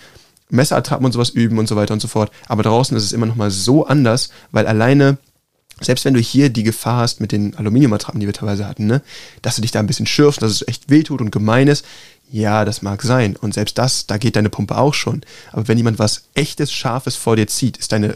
[0.51, 2.31] Messerattrappen und sowas üben und so weiter und so fort.
[2.49, 5.19] Aber draußen ist es immer noch mal so anders, weil alleine
[5.81, 9.03] selbst wenn du hier die Gefahr hast mit den Aluminiumattrappen, die wir teilweise hatten, ne,
[9.41, 11.87] dass du dich da ein bisschen schürfst, dass es echt wehtut und gemein ist,
[12.31, 13.35] ja, das mag sein.
[13.35, 15.23] Und selbst das, da geht deine Pumpe auch schon.
[15.53, 18.15] Aber wenn jemand was echtes, scharfes vor dir zieht, ist deine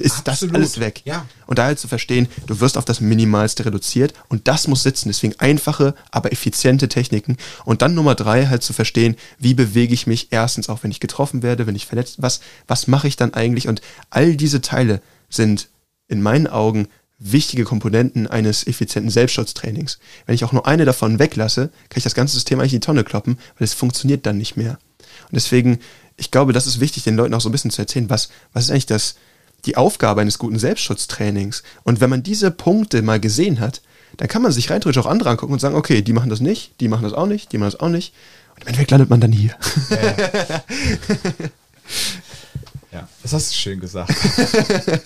[0.00, 0.54] ist Absolut.
[0.54, 1.02] das alles weg.
[1.04, 1.26] Ja.
[1.46, 5.08] Und da halt zu verstehen, du wirst auf das Minimalste reduziert und das muss sitzen.
[5.08, 7.36] Deswegen einfache, aber effiziente Techniken.
[7.64, 11.00] Und dann Nummer drei halt zu verstehen, wie bewege ich mich erstens auch, wenn ich
[11.00, 13.68] getroffen werde, wenn ich verletzt, was, was mache ich dann eigentlich?
[13.68, 15.68] Und all diese Teile sind
[16.08, 16.88] in meinen Augen
[17.18, 19.98] wichtige Komponenten eines effizienten Selbstschutztrainings.
[20.26, 22.86] Wenn ich auch nur eine davon weglasse, kann ich das ganze System eigentlich in die
[22.86, 24.78] Tonne kloppen, weil es funktioniert dann nicht mehr.
[25.24, 25.78] Und deswegen,
[26.16, 28.64] ich glaube, das ist wichtig, den Leuten auch so ein bisschen zu erzählen, was, was
[28.64, 29.14] ist eigentlich das,
[29.64, 31.62] die Aufgabe eines guten Selbstschutztrainings.
[31.84, 33.82] Und wenn man diese Punkte mal gesehen hat,
[34.16, 36.40] dann kann man sich rein theoretisch auch andere angucken und sagen, okay, die machen das
[36.40, 38.12] nicht, die machen das auch nicht, die machen das auch nicht.
[38.54, 39.56] Und im Endeffekt landet man dann hier.
[39.90, 40.62] Ja, ja.
[42.92, 44.12] ja das hast du schön gesagt.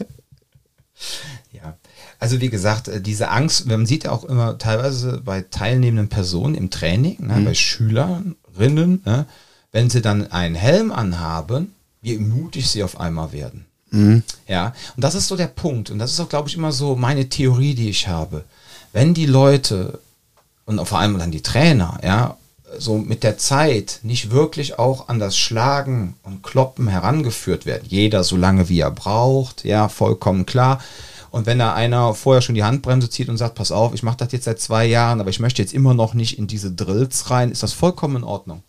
[1.53, 1.77] ja.
[2.19, 6.55] Also wie gesagt, äh, diese Angst, man sieht ja auch immer teilweise bei teilnehmenden Personen
[6.55, 7.45] im Training, ne, mhm.
[7.45, 9.27] bei Schülerinnen, ne,
[9.71, 13.66] wenn sie dann einen Helm anhaben, wie mutig sie auf einmal werden.
[13.91, 14.23] Mhm.
[14.49, 15.91] Ja, und das ist so der Punkt.
[15.91, 18.45] Und das ist auch, glaube ich, immer so meine Theorie, die ich habe.
[18.93, 20.01] Wenn die Leute
[20.65, 22.37] und vor allem dann die Trainer, ja,
[22.79, 28.25] so mit der Zeit nicht wirklich auch an das Schlagen und Kloppen herangeführt werden, jeder
[28.25, 30.81] so lange wie er braucht, ja, vollkommen klar.
[31.31, 34.17] Und wenn da einer vorher schon die Handbremse zieht und sagt, pass auf, ich mache
[34.17, 37.31] das jetzt seit zwei Jahren, aber ich möchte jetzt immer noch nicht in diese Drills
[37.31, 38.63] rein, ist das vollkommen in Ordnung.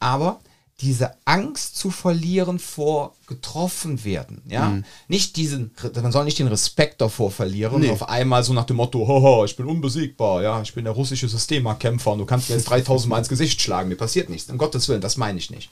[0.00, 0.40] Aber
[0.84, 4.84] diese Angst zu verlieren vor getroffen werden, ja, mhm.
[5.08, 7.88] nicht diesen, man soll nicht den Respekt davor verlieren nee.
[7.88, 10.92] und auf einmal so nach dem Motto, hoho, ich bin unbesiegbar, ja, ich bin der
[10.92, 14.50] russische Systemkämpfer und du kannst mir jetzt 3000 Mal ins Gesicht schlagen, mir passiert nichts,
[14.50, 15.70] um Gottes Willen, das meine ich nicht.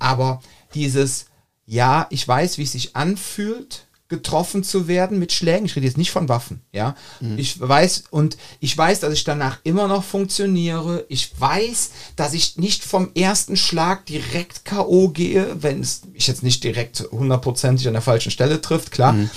[0.00, 0.42] Aber
[0.74, 1.26] dieses,
[1.64, 5.64] ja, ich weiß, wie es sich anfühlt, getroffen zu werden mit Schlägen.
[5.64, 6.94] Ich rede jetzt nicht von Waffen, ja.
[7.20, 7.38] Mhm.
[7.38, 11.06] Ich weiß und ich weiß, dass ich danach immer noch funktioniere.
[11.08, 15.08] Ich weiß, dass ich nicht vom ersten Schlag direkt K.O.
[15.08, 19.14] gehe, wenn es mich jetzt nicht direkt hundertprozentig an der falschen Stelle trifft, klar.
[19.14, 19.30] Mhm.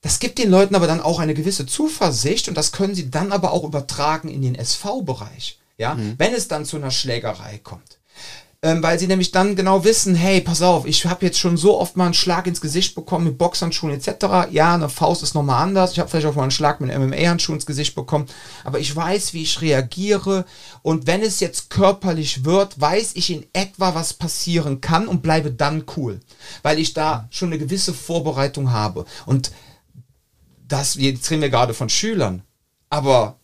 [0.00, 3.32] Das gibt den Leuten aber dann auch eine gewisse Zuversicht und das können sie dann
[3.32, 5.94] aber auch übertragen in den SV-Bereich, ja.
[5.96, 6.14] Mhm.
[6.16, 7.98] Wenn es dann zu einer Schlägerei kommt
[8.60, 11.78] ähm, weil sie nämlich dann genau wissen, hey, pass auf, ich habe jetzt schon so
[11.78, 14.50] oft mal einen Schlag ins Gesicht bekommen mit Boxhandschuhen etc.
[14.50, 15.92] Ja, eine Faust ist nochmal anders.
[15.92, 18.26] Ich habe vielleicht auch mal einen Schlag mit einem MMA-Handschuh ins Gesicht bekommen,
[18.64, 20.44] aber ich weiß, wie ich reagiere.
[20.82, 25.52] Und wenn es jetzt körperlich wird, weiß ich in etwa, was passieren kann und bleibe
[25.52, 26.18] dann cool,
[26.62, 29.04] weil ich da schon eine gewisse Vorbereitung habe.
[29.24, 29.52] Und
[30.66, 32.42] das, jetzt reden wir gerade von Schülern,
[32.90, 33.37] aber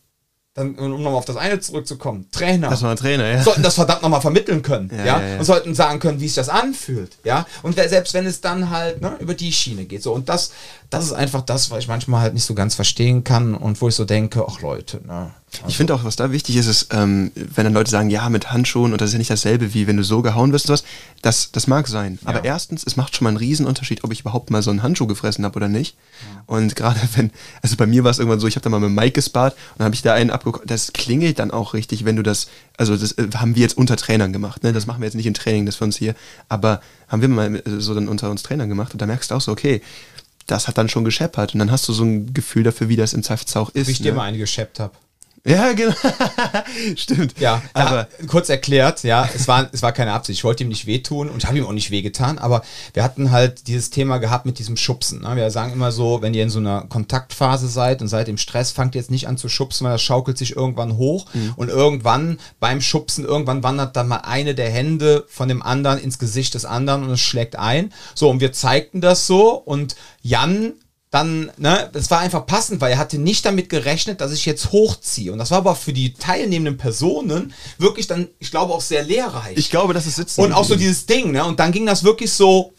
[0.54, 2.70] dann, um nochmal auf das eine zurückzukommen, Trainer.
[2.70, 3.42] Das war ein Trainer, ja.
[3.42, 5.20] Sollten das verdammt nochmal vermitteln können, ja, ja?
[5.20, 7.44] ja, Und sollten sagen können, wie sich das anfühlt, ja.
[7.62, 10.12] Und selbst wenn es dann halt ne, über die Schiene geht, so.
[10.12, 10.52] Und das,
[10.90, 13.88] das ist einfach das, was ich manchmal halt nicht so ganz verstehen kann und wo
[13.88, 15.32] ich so denke, ach Leute, ne.
[15.58, 15.68] Also.
[15.68, 18.52] Ich finde auch, was da wichtig ist, ist, ähm, wenn dann Leute sagen, ja, mit
[18.52, 20.84] Handschuhen und das ist ja nicht dasselbe, wie wenn du so gehauen wirst und sowas,
[21.22, 22.18] das, das mag sein.
[22.22, 22.28] Ja.
[22.28, 25.06] Aber erstens, es macht schon mal einen Riesenunterschied, ob ich überhaupt mal so einen Handschuh
[25.06, 25.96] gefressen habe oder nicht.
[26.22, 26.42] Ja.
[26.46, 27.30] Und gerade wenn,
[27.62, 29.78] also bei mir war es irgendwann so, ich habe da mal mit Mike gespart und
[29.78, 30.66] dann habe ich da einen abgekommen.
[30.66, 33.96] Das klingelt dann auch richtig, wenn du das, also das äh, haben wir jetzt unter
[33.96, 34.72] Trainern gemacht, ne?
[34.72, 36.14] Das machen wir jetzt nicht im Training, das für uns hier,
[36.48, 39.40] aber haben wir mal so dann unter uns Trainern gemacht und da merkst du auch
[39.40, 39.82] so, okay,
[40.46, 43.12] das hat dann schon gescheppert und dann hast du so ein Gefühl dafür, wie das
[43.12, 43.88] im Zweifelsfall auch ist.
[43.88, 44.04] Wie ich ne?
[44.04, 44.94] dir mal eine gescheppt habe.
[45.46, 45.94] Ja, genau.
[46.96, 47.38] Stimmt.
[47.38, 50.38] Ja, aber kurz erklärt, ja, es war, es war keine Absicht.
[50.38, 52.62] Ich wollte ihm nicht wehtun und ich habe ihm auch nicht wehgetan, aber
[52.94, 55.20] wir hatten halt dieses Thema gehabt mit diesem Schubsen.
[55.20, 55.36] Ne?
[55.36, 58.70] Wir sagen immer so, wenn ihr in so einer Kontaktphase seid und seid im Stress,
[58.70, 61.52] fangt ihr jetzt nicht an zu schubsen, weil das schaukelt sich irgendwann hoch mhm.
[61.56, 66.18] und irgendwann beim Schubsen, irgendwann wandert dann mal eine der Hände von dem anderen ins
[66.18, 67.92] Gesicht des anderen und es schlägt ein.
[68.14, 70.72] So, und wir zeigten das so und Jan
[71.14, 74.72] dann, ne, das war einfach passend, weil er hatte nicht damit gerechnet, dass ich jetzt
[74.72, 75.30] hochziehe.
[75.30, 79.56] Und das war aber für die teilnehmenden Personen wirklich dann, ich glaube, auch sehr lehrreich.
[79.56, 80.40] Ich glaube, dass es sitzt.
[80.40, 81.44] Und auch so dieses Ding, ne?
[81.44, 82.72] Und dann ging das wirklich so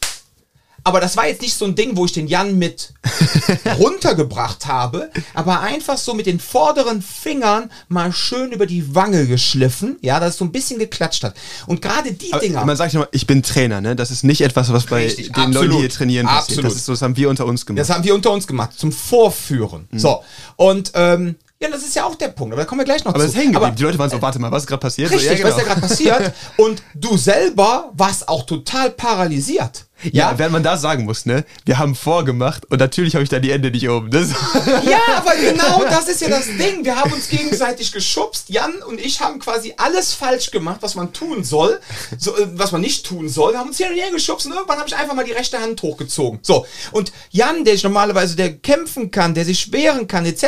[0.85, 2.93] aber das war jetzt nicht so ein Ding, wo ich den Jan mit
[3.79, 9.97] runtergebracht habe, aber einfach so mit den vorderen Fingern mal schön über die Wange geschliffen,
[10.01, 11.35] ja, dass es so ein bisschen geklatscht hat.
[11.65, 12.63] Und gerade die aber Dinger.
[12.63, 13.95] Man sagt immer, ich bin Trainer, ne?
[13.95, 16.59] Das ist nicht etwas, was bei Richtig, den absolut, Leuten, die hier trainieren, passiert.
[16.59, 16.65] Absolut.
[16.65, 17.81] Das, ist so, das haben wir unter uns gemacht.
[17.81, 19.87] Das haben wir unter uns gemacht, zum Vorführen.
[19.89, 19.97] Mhm.
[19.97, 20.23] So.
[20.55, 23.13] Und ähm, ja, das ist ja auch der Punkt, aber da kommen wir gleich noch
[23.13, 23.25] aber zu.
[23.25, 23.75] Aber es hängen geblieben.
[23.75, 25.09] Die Leute waren so, warte mal, was ist gerade passiert?
[25.09, 25.49] Richtig, so, ja, genau.
[25.49, 26.33] was ist ja gerade passiert?
[26.57, 29.85] Und du selber warst auch total paralysiert.
[30.11, 31.45] Ja, während man da sagen muss, ne?
[31.65, 34.11] Wir haben vorgemacht und natürlich habe ich da die Ende nicht oben.
[34.11, 34.29] Das
[34.85, 36.83] ja, aber genau das ist ja das Ding.
[36.83, 38.49] Wir haben uns gegenseitig geschubst.
[38.49, 41.79] Jan und ich haben quasi alles falsch gemacht, was man tun soll,
[42.17, 43.53] so, äh, was man nicht tun soll.
[43.53, 45.59] Wir haben uns hier und her geschubst und irgendwann habe ich einfach mal die rechte
[45.59, 46.39] Hand hochgezogen.
[46.41, 46.65] So.
[46.91, 50.45] Und Jan, der ich normalerweise, der kämpfen kann, der sich wehren kann, etc.,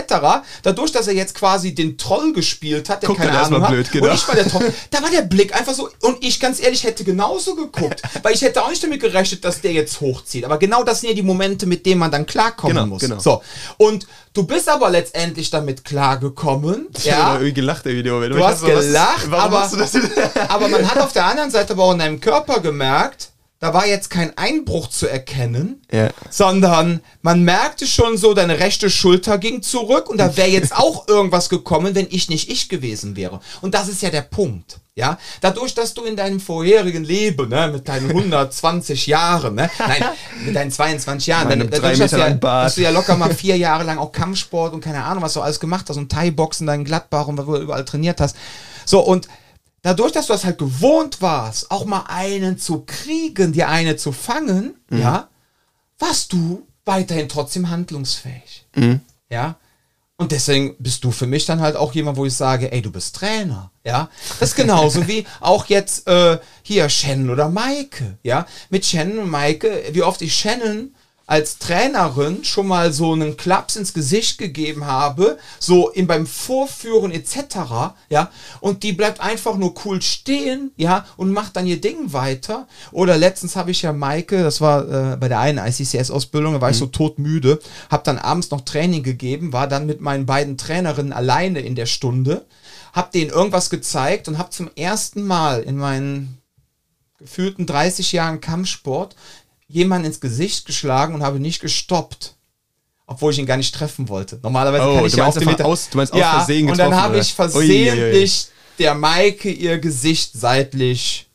[0.61, 3.69] dadurch, dass er jetzt quasi den Troll gespielt hat, der Guckt keine dann Ahnung hat,
[3.69, 4.07] blöd, genau.
[4.09, 6.83] und ich war der Troll, da war der Blick einfach so, und ich ganz ehrlich
[6.83, 10.45] hätte genauso geguckt, weil ich hätte auch nicht damit gerechnet, dass der jetzt hochzieht.
[10.45, 13.01] Aber genau das sind ja die Momente, mit denen man dann klarkommen Genau, muss.
[13.01, 13.19] genau.
[13.19, 13.41] So.
[13.77, 16.87] Und du bist aber letztendlich damit klargekommen.
[16.97, 17.33] Ich habe Ja.
[17.35, 18.19] irgendwie gelacht im Video.
[18.27, 19.69] Du hast gelacht, warum aber,
[20.49, 23.29] aber man hat auf der anderen Seite aber auch in deinem Körper gemerkt,
[23.59, 26.09] da war jetzt kein Einbruch zu erkennen, Ja.
[26.29, 31.07] sondern man merkte schon so, deine rechte Schulter ging zurück und da wäre jetzt auch
[31.07, 33.39] irgendwas gekommen, wenn ich nicht ich gewesen wäre.
[33.61, 34.79] Und das ist ja der Punkt.
[34.93, 40.03] Ja, dadurch, dass du in deinem vorherigen Leben, ne, mit deinen 120 Jahren, ne, nein,
[40.43, 43.57] mit deinen 22 Jahren, dann, dadurch, dass, du ja, dass du ja locker mal vier
[43.59, 46.83] Jahre lang auch Kampfsport und keine Ahnung, was du alles gemacht hast und Thai-Boxen, deinen
[46.83, 48.35] Gladbach und wo du überall trainiert hast.
[48.85, 49.27] So, und
[49.81, 54.11] dadurch, dass du das halt gewohnt warst, auch mal einen zu kriegen, dir eine zu
[54.11, 54.99] fangen, Mhm.
[55.01, 55.27] ja,
[55.99, 58.65] warst du weiterhin trotzdem handlungsfähig.
[58.75, 59.01] Mhm.
[59.29, 59.55] Ja.
[60.19, 62.91] Und deswegen bist du für mich dann halt auch jemand, wo ich sage, ey, du
[62.91, 64.09] bist Trainer, ja.
[64.39, 68.47] Das ist genauso wie auch jetzt äh, hier Shannon oder Maike, ja.
[68.69, 70.95] Mit Shannon und Maike, wie oft ich Shannon
[71.27, 77.11] als Trainerin schon mal so einen Klaps ins Gesicht gegeben habe, so in beim Vorführen
[77.11, 82.13] etc., ja, und die bleibt einfach nur cool stehen, ja, und macht dann ihr Ding
[82.13, 82.65] weiter.
[82.93, 86.71] Oder letztens habe ich ja Maike, das war äh, bei der einen ICCS-Ausbildung, da war
[86.71, 87.59] ich so todmüde,
[87.91, 91.87] habe dann abends noch Training gegeben, war dann mit meinen beiden Trainerinnen alleine in der
[91.87, 92.45] Stunde,
[92.93, 96.37] habe denen irgendwas gezeigt und habe zum ersten Mal in meinen
[97.19, 99.15] gefühlten 30 Jahren Kampfsport
[99.67, 102.33] jemanden ins Gesicht geschlagen und habe nicht gestoppt.
[103.09, 104.37] Obwohl ich ihn gar nicht treffen wollte.
[104.43, 105.65] Normalerweise Oh, kann ich du ja auf den Meter.
[105.65, 108.47] aus- du meinst aus ja, Versehen Und dann getroffen, habe ich versehentlich
[108.79, 111.26] der Maike ihr Gesicht seitlich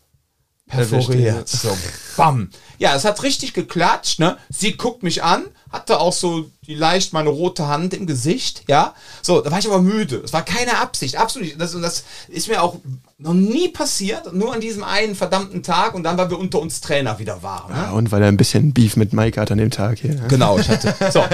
[0.73, 1.49] perforiert.
[1.49, 1.77] So,
[2.17, 2.51] bam.
[2.79, 4.39] Ja, es hat richtig geklatscht, ne?
[4.49, 8.95] Sie guckt mich an, hatte auch so die leicht meine rote Hand im Gesicht, ja.
[9.23, 10.17] So, da war ich aber müde.
[10.25, 11.61] Es war keine Absicht, absolut nicht.
[11.61, 12.77] Das, und das ist mir auch
[13.19, 16.81] noch nie passiert, nur an diesem einen verdammten Tag und dann, weil wir unter uns
[16.81, 17.73] Trainer wieder waren.
[17.73, 17.83] Ne?
[17.83, 20.15] Ja, und weil er ein bisschen Beef mit Mike hat an dem Tag hier.
[20.15, 20.27] Ne?
[20.29, 20.95] Genau, ich hatte.
[21.11, 21.25] So.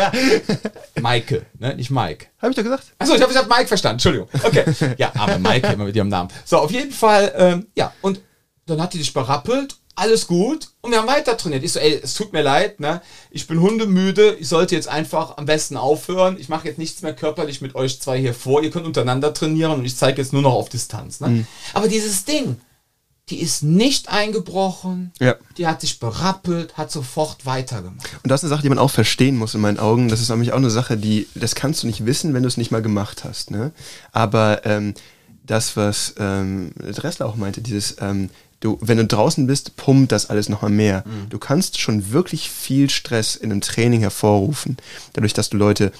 [1.01, 1.75] Maike, ne?
[1.77, 2.27] Nicht Mike.
[2.41, 2.85] Habe ich doch gesagt?
[2.99, 4.29] Achso, ich habe ich hab Mike verstanden, Entschuldigung.
[4.43, 4.65] Okay.
[4.99, 6.31] Ja, aber Mike immer mit ihrem Namen.
[6.45, 8.21] So, auf jeden Fall, ähm, ja, und
[8.69, 11.65] dann hat die dich berappelt, alles gut, und wir haben weiter trainiert.
[11.65, 13.03] Ich so, ey, es tut mir leid, ne?
[13.33, 16.37] Ich bin hundemüde, ich sollte jetzt einfach am besten aufhören.
[16.39, 18.63] Ich mache jetzt nichts mehr körperlich mit euch zwei hier vor.
[18.63, 21.19] Ihr könnt untereinander trainieren und ich zeige jetzt nur noch auf Distanz.
[21.19, 21.45] Ne?
[21.75, 22.61] Aber dieses Ding,
[23.29, 25.35] die ist nicht eingebrochen, Ja.
[25.57, 28.09] die hat sich berappelt, hat sofort weitergemacht.
[28.23, 30.09] Und das ist eine Sache, die man auch verstehen muss in meinen Augen.
[30.09, 32.57] Das ist nämlich auch eine Sache, die, das kannst du nicht wissen, wenn du es
[32.57, 33.51] nicht mal gemacht hast.
[33.51, 33.73] Ne?
[34.13, 34.95] Aber ähm,
[35.45, 38.31] das, was ähm, Dressler auch meinte, dieses, ähm,
[38.61, 41.05] du, wenn du draußen bist, pumpt das alles nochmal mehr.
[41.31, 44.77] Du kannst schon wirklich viel Stress in einem Training hervorrufen,
[45.13, 45.93] dadurch, dass du Leute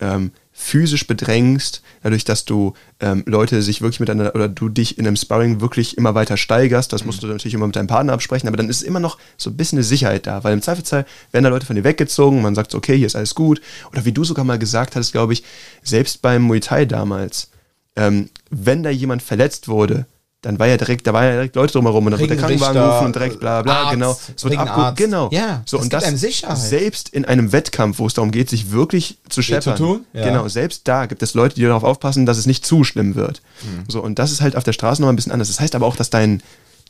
[0.00, 5.06] ähm, physisch bedrängst, dadurch, dass du ähm, Leute sich wirklich miteinander oder du dich in
[5.06, 6.92] einem Sparring wirklich immer weiter steigerst.
[6.92, 9.50] Das musst du natürlich immer mit deinem Partner absprechen, aber dann ist immer noch so
[9.50, 12.54] ein bisschen eine Sicherheit da, weil im Zweifelsfall werden da Leute von dir weggezogen, man
[12.54, 13.60] sagt so, okay, hier ist alles gut.
[13.90, 15.42] Oder wie du sogar mal gesagt hast, glaube ich,
[15.82, 17.50] selbst beim Muay Thai damals,
[17.96, 20.06] ähm, wenn da jemand verletzt wurde,
[20.44, 22.74] dann war ja direkt, da war ja direkt Leute drumherum und dann wurde der Krankenwagen
[22.74, 24.18] gerufen und direkt bla bla, Arzt, genau.
[24.36, 25.30] Es wird abgeholt, genau.
[25.32, 29.18] Ja, so, das und das selbst in einem Wettkampf, wo es darum geht, sich wirklich
[29.30, 29.76] zu scheppern.
[29.76, 30.04] tun?
[30.12, 30.24] Ja.
[30.24, 33.40] Genau, selbst da gibt es Leute, die darauf aufpassen, dass es nicht zu schlimm wird.
[33.62, 33.84] Mhm.
[33.88, 35.48] So, und das ist halt auf der Straße noch ein bisschen anders.
[35.48, 36.42] Das heißt aber auch, dass dein,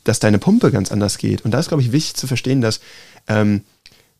[0.03, 1.45] dass deine Pumpe ganz anders geht.
[1.45, 2.81] Und da ist, glaube ich, wichtig zu verstehen, dass
[3.27, 3.61] ähm,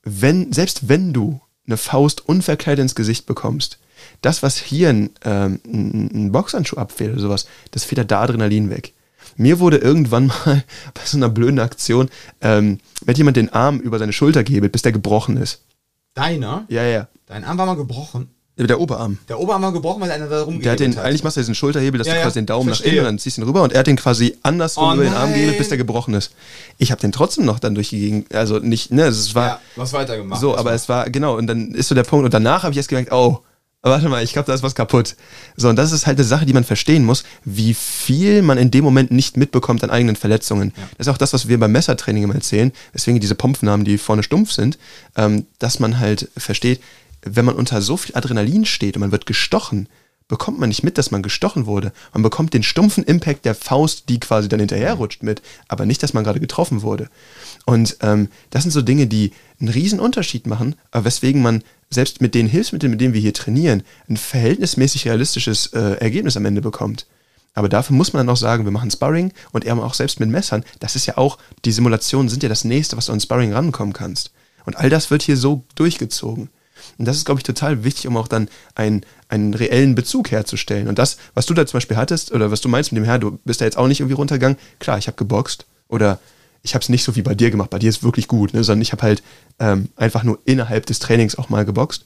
[0.03, 3.79] wenn, selbst wenn du eine Faust unverkleidet ins Gesicht bekommst,
[4.21, 8.69] das, was hier ein, ähm, ein, ein Boxhandschuh abfällt oder sowas, das federt da Adrenalin
[8.69, 8.93] weg.
[9.37, 10.63] Mir wurde irgendwann mal
[10.93, 12.09] bei so einer blöden Aktion,
[12.41, 15.61] ähm, hat jemand den Arm über seine Schulter gehebelt, bis der gebrochen ist.
[16.13, 16.65] Deiner?
[16.69, 17.07] Ja, ja.
[17.25, 18.29] Dein Arm war mal gebrochen.
[18.57, 19.17] Der Oberarm.
[19.27, 21.03] Der Oberarm war gebrochen, weil einer da Der hat rumgehebelt den, hat.
[21.03, 22.91] eigentlich machst du diesen Schulterhebel, dass Ja, du ja, quasi den Daumen nach verstehe.
[22.93, 25.13] innen und dann ziehst ihn rüber und er hat den quasi andersrum Oh über den
[25.13, 26.31] Arm gehebelt, bis der gebrochen ist.
[26.77, 29.59] Ich habe den trotzdem noch dann durch die Gegend, also nicht, ne, es war ja,
[29.75, 30.39] was weitergemacht.
[30.39, 32.77] so, aber es war, genau, und dann ist so der Punkt und danach habe ich
[32.77, 33.41] erst gemerkt, oh,
[33.91, 35.15] warte mal, ich glaube, da ist was kaputt.
[35.55, 38.71] So, und das ist halt eine Sache, die man verstehen muss, wie viel man in
[38.71, 40.73] dem Moment nicht mitbekommt an eigenen Verletzungen.
[40.97, 44.23] Das ist auch das, was wir beim Messertraining immer erzählen, weswegen diese Pompfnamen, die vorne
[44.23, 44.77] stumpf sind,
[45.15, 46.81] ähm, dass man halt versteht,
[47.21, 49.87] wenn man unter so viel Adrenalin steht und man wird gestochen,
[50.27, 51.91] bekommt man nicht mit, dass man gestochen wurde.
[52.13, 56.13] Man bekommt den stumpfen Impact der Faust, die quasi dann hinterherrutscht mit, aber nicht, dass
[56.13, 57.09] man gerade getroffen wurde.
[57.65, 62.21] Und ähm, das sind so Dinge, die einen riesen Unterschied machen, aber weswegen man selbst
[62.21, 66.61] mit den Hilfsmitteln, mit denen wir hier trainieren, ein verhältnismäßig realistisches äh, Ergebnis am Ende
[66.61, 67.07] bekommt.
[67.55, 70.29] Aber dafür muss man dann auch sagen, wir machen Sparring und eben auch selbst mit
[70.29, 70.63] Messern.
[70.79, 73.93] Das ist ja auch, die Simulationen sind ja das nächste, was du an Sparring rankommen
[73.93, 74.31] kannst.
[74.65, 76.49] Und all das wird hier so durchgezogen.
[76.97, 80.89] Und das ist, glaube ich, total wichtig, um auch dann einen, einen reellen Bezug herzustellen.
[80.89, 83.19] Und das, was du da zum Beispiel hattest, oder was du meinst mit dem Herr,
[83.19, 84.57] du bist da jetzt auch nicht irgendwie runtergegangen.
[84.79, 86.19] Klar, ich habe geboxt oder
[86.65, 87.69] ich habe es nicht so wie bei dir gemacht.
[87.69, 88.63] Bei dir ist wirklich gut, ne?
[88.63, 89.23] sondern ich habe halt
[89.59, 92.05] ähm, einfach nur innerhalb des Trainings auch mal geboxt.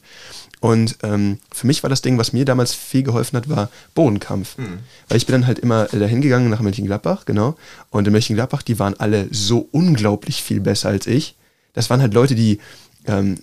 [0.60, 4.58] Und ähm, für mich war das Ding, was mir damals viel geholfen hat, war Bodenkampf.
[4.58, 4.80] Mhm.
[5.08, 7.56] Weil ich bin dann halt immer dahin gegangen nach Mönchengladbach, genau.
[7.88, 11.36] Und in Mönchengladbach, die waren alle so unglaublich viel besser als ich.
[11.72, 12.58] Das waren halt Leute, die
[13.06, 13.38] ähm,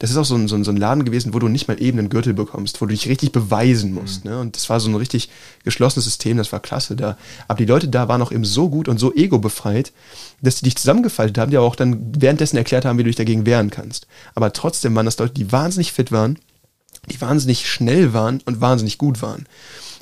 [0.00, 1.80] das ist auch so ein, so, ein, so ein Laden gewesen, wo du nicht mal
[1.80, 4.24] eben einen Gürtel bekommst, wo du dich richtig beweisen musst.
[4.24, 4.30] Mhm.
[4.30, 4.40] Ne?
[4.40, 5.28] Und das war so ein richtig
[5.62, 7.18] geschlossenes System, das war klasse da.
[7.48, 9.92] Aber die Leute da waren auch eben so gut und so ego-befreit,
[10.40, 13.16] dass die dich zusammengefaltet haben, die aber auch dann währenddessen erklärt haben, wie du dich
[13.16, 14.06] dagegen wehren kannst.
[14.34, 16.38] Aber trotzdem waren das Leute, die wahnsinnig fit waren,
[17.10, 19.46] die wahnsinnig schnell waren und wahnsinnig gut waren.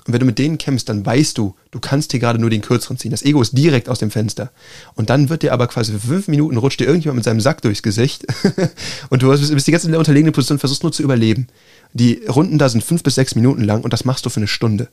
[0.09, 2.62] Und wenn du mit denen kämpfst, dann weißt du, du kannst dir gerade nur den
[2.62, 3.11] kürzeren ziehen.
[3.11, 4.50] Das Ego ist direkt aus dem Fenster.
[4.94, 7.61] Und dann wird dir aber quasi für fünf Minuten rutscht dir irgendjemand mit seinem Sack
[7.61, 8.24] durchs Gesicht.
[9.11, 11.48] und du bist die ganze Zeit in der unterlegenen Position und versuchst nur zu überleben.
[11.92, 14.48] Die Runden da sind fünf bis sechs Minuten lang und das machst du für eine
[14.48, 14.88] Stunde.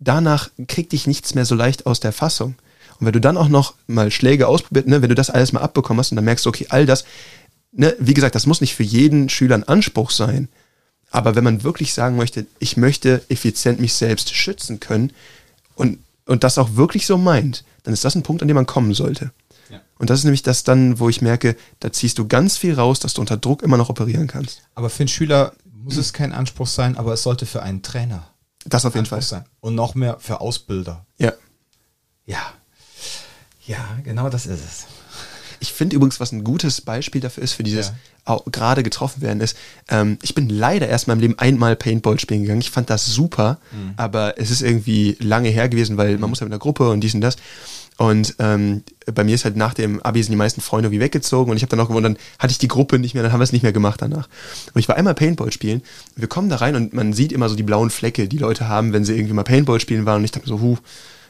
[0.00, 2.56] Danach kriegt dich nichts mehr so leicht aus der Fassung.
[2.98, 5.60] Und wenn du dann auch noch mal Schläge ausprobiert, ne, wenn du das alles mal
[5.60, 7.04] abbekommen hast und dann merkst du, okay, all das,
[7.70, 10.48] ne, wie gesagt, das muss nicht für jeden Schüler ein Anspruch sein.
[11.14, 15.12] Aber wenn man wirklich sagen möchte, ich möchte effizient mich selbst schützen können
[15.76, 18.66] und, und das auch wirklich so meint, dann ist das ein Punkt, an dem man
[18.66, 19.30] kommen sollte.
[19.70, 19.80] Ja.
[19.96, 22.98] Und das ist nämlich das dann, wo ich merke, da ziehst du ganz viel raus,
[22.98, 24.62] dass du unter Druck immer noch operieren kannst.
[24.74, 28.28] Aber für einen Schüler muss es kein Anspruch sein, aber es sollte für einen Trainer.
[28.64, 29.44] Das auf jeden Anspruch Fall sein.
[29.60, 31.06] Und noch mehr für Ausbilder.
[31.18, 31.32] Ja.
[32.26, 32.42] Ja.
[33.66, 34.86] Ja, genau das ist es.
[35.64, 37.92] Ich finde übrigens, was ein gutes Beispiel dafür ist, für dieses
[38.26, 38.38] ja.
[38.52, 39.56] gerade getroffen werden, ist,
[39.88, 42.60] ähm, ich bin leider erst in meinem Leben einmal Paintball spielen gegangen.
[42.60, 43.94] Ich fand das super, mhm.
[43.96, 46.20] aber es ist irgendwie lange her gewesen, weil mhm.
[46.20, 47.36] man muss ja mit einer Gruppe und dies und das.
[47.96, 48.82] Und ähm,
[49.14, 51.62] bei mir ist halt nach dem Abi sind die meisten Freunde irgendwie weggezogen und ich
[51.62, 53.52] habe dann auch gewonnen, dann hatte ich die Gruppe nicht mehr, dann haben wir es
[53.52, 54.28] nicht mehr gemacht danach.
[54.74, 55.80] Und ich war einmal Paintball spielen.
[56.16, 58.92] Wir kommen da rein und man sieht immer so die blauen Flecke, die Leute haben,
[58.92, 60.18] wenn sie irgendwie mal Paintball spielen waren.
[60.18, 60.76] Und ich dachte mir so, huh,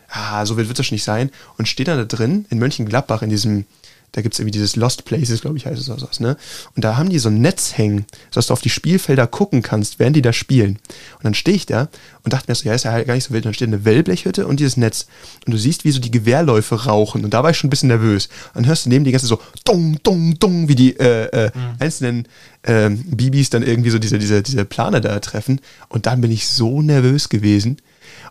[0.09, 1.31] ah, so wild wird das nicht sein.
[1.59, 3.67] Und steht dann da drin in Mönchengladbach in diesem
[4.15, 6.37] da gibt es irgendwie dieses Lost Places, glaube ich, heißt es auch ne?
[6.77, 9.99] Und da haben die so ein Netz hängen, sodass du auf die Spielfelder gucken kannst,
[9.99, 10.79] während die da spielen.
[11.17, 11.89] Und dann stehe ich da
[12.23, 13.45] und dachte mir so, ja, ist ja halt gar nicht so wild.
[13.45, 15.09] Und dann steht eine Wellblechhütte und dieses Netz.
[15.45, 17.25] Und du siehst, wie so die Gewehrläufe rauchen.
[17.25, 18.27] Und da war ich schon ein bisschen nervös.
[18.27, 21.51] Und dann hörst du neben die ganze so dong, dong, dong, wie die äh, äh,
[21.53, 21.77] mhm.
[21.81, 22.29] einzelnen
[22.63, 25.61] äh, Bibis dann irgendwie so diese, diese, diese Plane da treffen.
[25.89, 27.79] Und dann bin ich so nervös gewesen.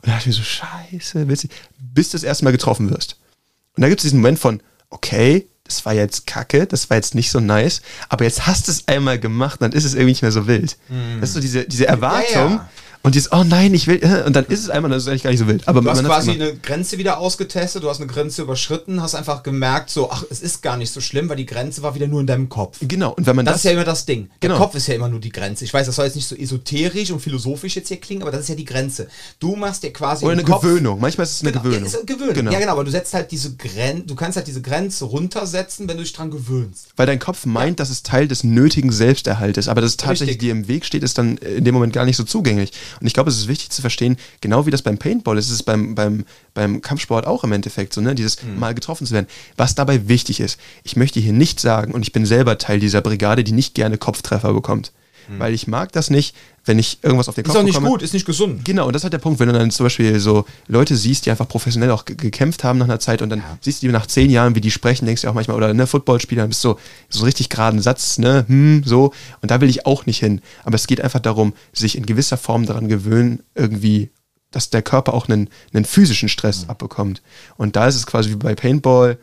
[0.02, 3.18] Und da dachte ich mir so, scheiße, witzig, bis du das erste Mal getroffen wirst.
[3.76, 7.16] Und da gibt es diesen Moment von, okay, das war jetzt kacke, das war jetzt
[7.16, 10.22] nicht so nice, aber jetzt hast du es einmal gemacht, dann ist es irgendwie nicht
[10.22, 10.78] mehr so wild.
[10.90, 11.20] Mm.
[11.20, 12.70] Das ist so diese, diese Erwartung, ja, ja.
[13.06, 15.24] Und dieses, oh nein, ich will, äh, und dann ist es einmal, das ist eigentlich
[15.24, 15.68] gar nicht so wild.
[15.68, 19.44] Aber du hast quasi eine Grenze wieder ausgetestet, du hast eine Grenze überschritten, hast einfach
[19.44, 22.22] gemerkt, so, ach, es ist gar nicht so schlimm, weil die Grenze war wieder nur
[22.22, 22.78] in deinem Kopf.
[22.82, 23.56] Genau, und wenn man das.
[23.56, 24.30] Das ist ja immer das Ding.
[24.40, 24.54] Genau.
[24.54, 25.66] Der Kopf ist ja immer nur die Grenze.
[25.66, 28.42] Ich weiß, das soll jetzt nicht so esoterisch und philosophisch jetzt hier klingen, aber das
[28.42, 29.10] ist ja die Grenze.
[29.38, 30.24] Du machst dir quasi.
[30.24, 31.02] Oder eine Kopf, Gewöhnung.
[31.02, 31.92] Manchmal ist es eine genau, Gewöhnung.
[31.92, 32.34] Ja, Gewöhnung.
[32.34, 32.52] Genau.
[32.52, 35.98] Ja, genau, aber du setzt halt diese Grenze, du kannst halt diese Grenze runtersetzen, wenn
[35.98, 36.88] du dich dran gewöhnst.
[36.96, 37.84] Weil dein Kopf meint, ja.
[37.84, 40.48] dass es Teil des nötigen Selbsterhaltes, aber dass es tatsächlich Richtig.
[40.48, 42.72] dir im Weg steht, ist dann in dem Moment gar nicht so zugänglich.
[43.00, 45.54] Und ich glaube, es ist wichtig zu verstehen, genau wie das beim Paintball ist, ist
[45.54, 48.16] es beim, beim, beim Kampfsport auch im Endeffekt so, ne?
[48.16, 48.60] Dieses mhm.
[48.60, 49.28] Mal getroffen zu werden.
[49.58, 53.02] Was dabei wichtig ist, ich möchte hier nicht sagen, und ich bin selber Teil dieser
[53.02, 54.92] Brigade, die nicht gerne Kopftreffer bekommt.
[55.28, 55.40] Mhm.
[55.40, 57.90] Weil ich mag das nicht, wenn ich irgendwas auf den Kopf Ist auch nicht bekomme.
[57.90, 58.64] gut, ist nicht gesund.
[58.64, 61.26] Genau, und das ist halt der Punkt, wenn du dann zum Beispiel so Leute siehst,
[61.26, 63.58] die einfach professionell auch gekämpft haben nach einer Zeit und dann ja.
[63.62, 65.88] siehst du die nach zehn Jahren, wie die sprechen, denkst du auch manchmal, oder ne,
[65.88, 69.14] Footballspieler, dann bist du so, so richtig geraden Satz, ne, hm, so.
[69.42, 70.42] Und da will ich auch nicht hin.
[70.64, 74.10] Aber es geht einfach darum, sich in gewisser Form daran gewöhnen, irgendwie
[74.54, 76.70] dass der Körper auch einen, einen physischen Stress mhm.
[76.70, 77.22] abbekommt.
[77.58, 79.18] Und da ist es quasi wie bei Paintball,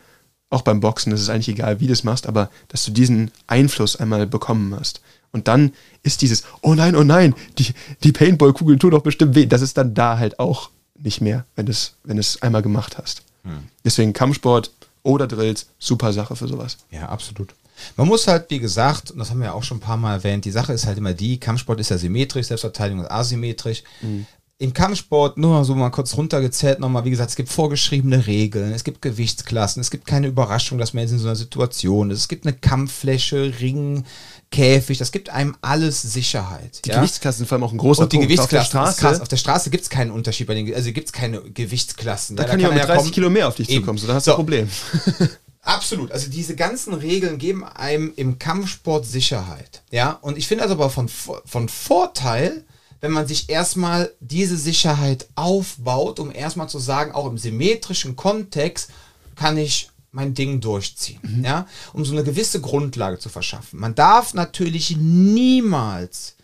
[0.50, 3.30] auch beim Boxen, das ist eigentlich egal, wie du es machst, aber dass du diesen
[3.46, 5.00] Einfluss einmal bekommen hast.
[5.32, 5.72] Und dann
[6.02, 7.72] ist dieses, oh nein, oh nein, die,
[8.02, 9.46] die Paintball-Kugel tut doch bestimmt weh.
[9.46, 13.22] Das ist dann da halt auch nicht mehr, wenn du es wenn einmal gemacht hast.
[13.44, 13.68] Hm.
[13.84, 14.70] Deswegen Kampfsport
[15.02, 16.78] oder Drills, super Sache für sowas.
[16.90, 17.54] Ja, absolut.
[17.96, 20.14] Man muss halt, wie gesagt, und das haben wir ja auch schon ein paar Mal
[20.16, 23.82] erwähnt, die Sache ist halt immer die, Kampfsport ist ja symmetrisch, Selbstverteidigung ist asymmetrisch.
[24.02, 24.26] Mhm.
[24.58, 28.74] Im Kampfsport, nur mal so mal kurz runtergezählt nochmal, wie gesagt, es gibt vorgeschriebene Regeln,
[28.74, 32.18] es gibt Gewichtsklassen, es gibt keine Überraschung, dass man jetzt in so einer Situation ist,
[32.18, 34.04] es gibt eine Kampffläche, Ring,
[34.50, 36.84] Käfig, das gibt einem alles Sicherheit.
[36.84, 36.96] Die ja?
[36.96, 38.28] Gewichtsklassen sind vor allem auch ein großer Und die Punkt.
[38.30, 39.20] Gewichtsklassen, auf der Straße, krass.
[39.20, 42.36] Auf der Straße gibt es keinen Unterschied bei den, also gibt es keine Gewichtsklassen.
[42.36, 43.12] da ja, kann jemand mit er 30 kommen.
[43.14, 43.82] Kilo mehr auf dich Eben.
[43.82, 44.32] zukommen, so, da hast So.
[44.32, 44.68] du ein Problem.
[45.62, 46.10] Absolut.
[46.10, 49.82] Also diese ganzen Regeln geben einem im Kampfsport Sicherheit.
[49.90, 52.64] Ja, und ich finde also aber von, von Vorteil,
[53.00, 58.90] wenn man sich erstmal diese Sicherheit aufbaut, um erstmal zu sagen, auch im symmetrischen Kontext
[59.36, 61.42] kann ich mein Ding durchziehen.
[61.44, 63.80] Ja, um so eine gewisse Grundlage zu verschaffen.
[63.80, 66.34] Man darf natürlich niemals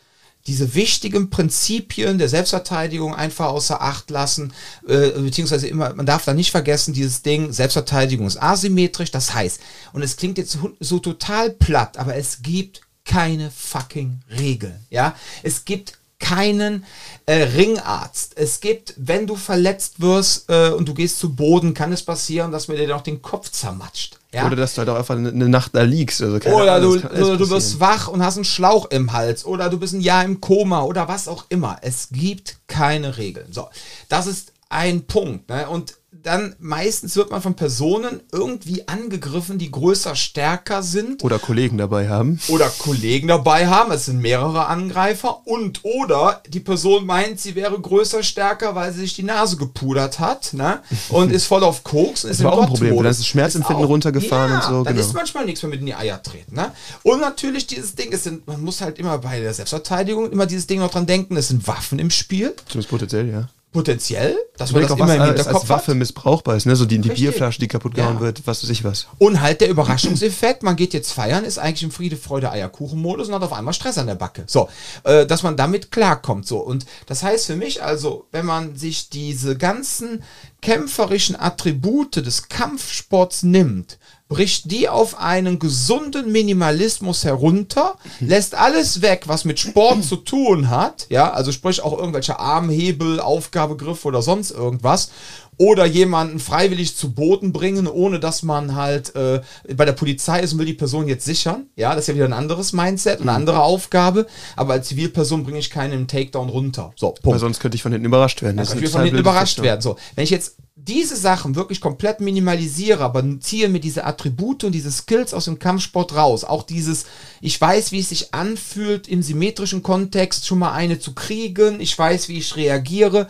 [0.46, 4.52] diese wichtigen Prinzipien der Selbstverteidigung einfach außer Acht lassen,
[4.86, 9.60] äh, beziehungsweise immer, man darf da nicht vergessen, dieses Ding, Selbstverteidigung ist asymmetrisch, das heißt,
[9.92, 15.16] und es klingt jetzt so, so total platt, aber es gibt keine fucking Regeln, ja,
[15.42, 16.84] es gibt keinen
[17.26, 18.32] äh, Ringarzt.
[18.36, 22.52] Es gibt, wenn du verletzt wirst äh, und du gehst zu Boden, kann es passieren,
[22.52, 24.18] dass mir dir noch den Kopf zermatscht.
[24.32, 24.46] Ja?
[24.46, 26.22] Oder dass du halt auch einfach eine, Nacht da liegst.
[26.22, 29.44] Also Oder Ahnung, du, oder du wirst wach und hast einen Schlauch im Hals.
[29.44, 31.78] Oder du bist ein Jahr im Koma oder was auch immer.
[31.82, 33.52] Es gibt keine Regeln.
[33.52, 33.68] So,
[34.08, 35.48] das ist ein Punkt.
[35.48, 35.68] Ne?
[35.68, 41.78] Und dann meistens wird man von Personen irgendwie angegriffen, die größer, stärker sind Oder Kollegen
[41.78, 42.38] dabei haben.
[42.48, 43.92] oder Kollegen dabei haben.
[43.92, 49.00] Es sind mehrere Angreifer und oder die Person meint, sie wäre größer, stärker, weil sie
[49.00, 50.80] sich die Nase gepudert hat ne?
[51.08, 53.82] und ist voll auf Koks und ist war auch ein Problem, dann ist das Schmerzempfinden
[53.82, 55.06] Ist auch- runtergefahren ja, und so, Dann genau.
[55.06, 56.54] ist manchmal nichts mehr mit in die Eier treten.
[56.54, 56.72] Ne?
[57.02, 60.66] Und natürlich dieses Ding, es sind, man muss halt immer bei der Selbstverteidigung immer dieses
[60.66, 63.48] Ding noch dran denken, es sind Waffen im Spiel, Zumindest potenziell, ja.
[63.76, 65.98] Potenziell, dass man das auch, immer im Hinterkopf als Waffe hat.
[65.98, 66.74] missbrauchbar ist, ne?
[66.76, 67.28] So die, die Richtig.
[67.28, 68.20] Bierflasche, die kaputt gehauen Ja.
[68.20, 69.06] wird, was weiß ich was.
[69.18, 73.34] Und halt der Überraschungseffekt, man geht jetzt feiern, ist eigentlich im Friede, Freude, Eierkuchen-Modus und
[73.34, 74.44] hat auf einmal Stress an der Backe.
[74.46, 74.68] So,
[75.04, 76.46] äh, dass man damit klarkommt.
[76.46, 80.22] So, und das heißt für mich also, wenn man sich diese ganzen
[80.62, 83.98] kämpferischen Attribute des Kampfsports nimmt,
[84.28, 90.68] bricht die auf einen gesunden Minimalismus herunter, lässt alles weg, was mit Sport zu tun
[90.68, 95.10] hat, ja, also sprich auch irgendwelche Armhebel, Aufgabegriffe oder sonst irgendwas,
[95.58, 99.40] oder jemanden freiwillig zu Boden bringen, ohne dass man halt äh,
[99.74, 101.66] bei der Polizei ist und will die Person jetzt sichern.
[101.76, 104.26] Ja, das ist ja wieder ein anderes Mindset, eine andere Aufgabe.
[104.54, 106.92] Aber als Zivilperson bringe ich keinen im Takedown runter.
[106.96, 107.40] So, Weil Punkt.
[107.40, 108.56] sonst könnte ich von hinten überrascht werden.
[108.56, 109.80] Dann Das kann ist ich von hinten überrascht werden.
[109.80, 114.72] So, wenn ich jetzt diese Sachen wirklich komplett minimalisiere, aber ziehe mir diese Attribute und
[114.72, 117.06] diese Skills aus dem Kampfsport raus, auch dieses,
[117.40, 121.98] ich weiß, wie es sich anfühlt, im symmetrischen Kontext schon mal eine zu kriegen, ich
[121.98, 123.28] weiß, wie ich reagiere,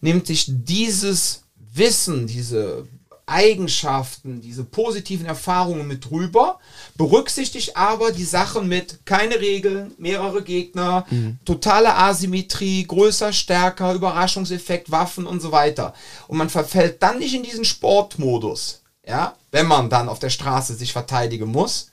[0.00, 1.42] nimmt sich dieses
[1.76, 2.86] Wissen, diese
[3.26, 6.60] Eigenschaften, diese positiven Erfahrungen mit rüber,
[6.96, 11.04] berücksichtigt aber die Sachen mit keine Regeln, mehrere Gegner,
[11.44, 15.92] totale Asymmetrie, größer, stärker, Überraschungseffekt, Waffen und so weiter.
[16.28, 20.74] Und man verfällt dann nicht in diesen Sportmodus, ja, wenn man dann auf der Straße
[20.74, 21.90] sich verteidigen muss.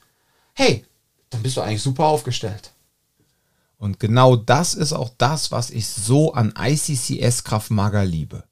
[0.53, 0.85] Hey,
[1.31, 2.71] dann bist du eigentlich super aufgestellt.
[3.79, 8.43] Und genau das ist auch das, was ich so an ICCS Kraft Maga liebe.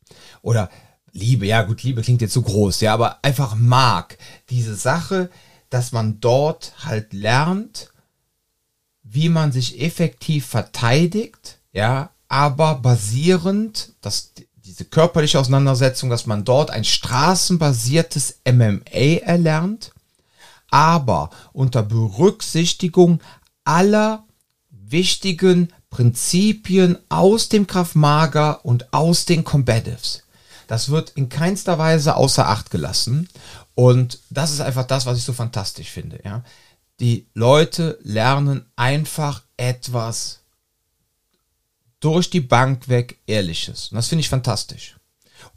[0.41, 0.69] Oder
[1.14, 4.18] Liebe, ja gut, Liebe klingt jetzt so groß, ja, aber einfach mag.
[4.49, 5.30] Diese Sache,
[5.70, 7.91] dass man dort halt lernt,
[9.03, 14.32] wie man sich effektiv verteidigt, ja, aber basierend, dass
[14.64, 19.91] diese körperliche Auseinandersetzung, dass man dort ein straßenbasiertes MMA erlernt,
[20.70, 23.20] aber unter Berücksichtigung
[23.66, 24.24] aller
[24.70, 30.24] wichtigen Prinzipien aus dem Krav Maga und aus den Combatives.
[30.72, 33.28] Das wird in keinster Weise außer Acht gelassen.
[33.76, 36.22] Und das ist einfach das, was ich so fantastisch finde.
[36.24, 36.45] Ja?
[37.01, 40.39] Die Leute lernen einfach etwas
[41.99, 43.89] durch die Bank weg Ehrliches.
[43.91, 44.95] Und das finde ich fantastisch.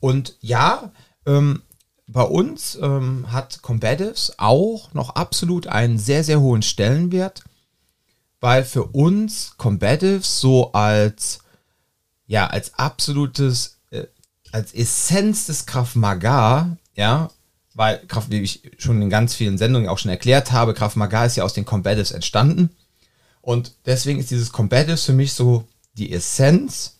[0.00, 0.90] Und ja,
[1.26, 1.62] ähm,
[2.08, 7.44] bei uns ähm, hat Combatives auch noch absolut einen sehr, sehr hohen Stellenwert,
[8.40, 11.38] weil für uns Combatives so als,
[12.26, 13.78] ja, als absolutes,
[14.55, 17.28] als Essenz des Krav Maga, ja,
[17.74, 21.24] weil, Krav, wie ich schon in ganz vielen Sendungen auch schon erklärt habe, Krav Maga
[21.24, 22.70] ist ja aus den Combatives entstanden.
[23.40, 26.98] Und deswegen ist dieses Combatives für mich so die Essenz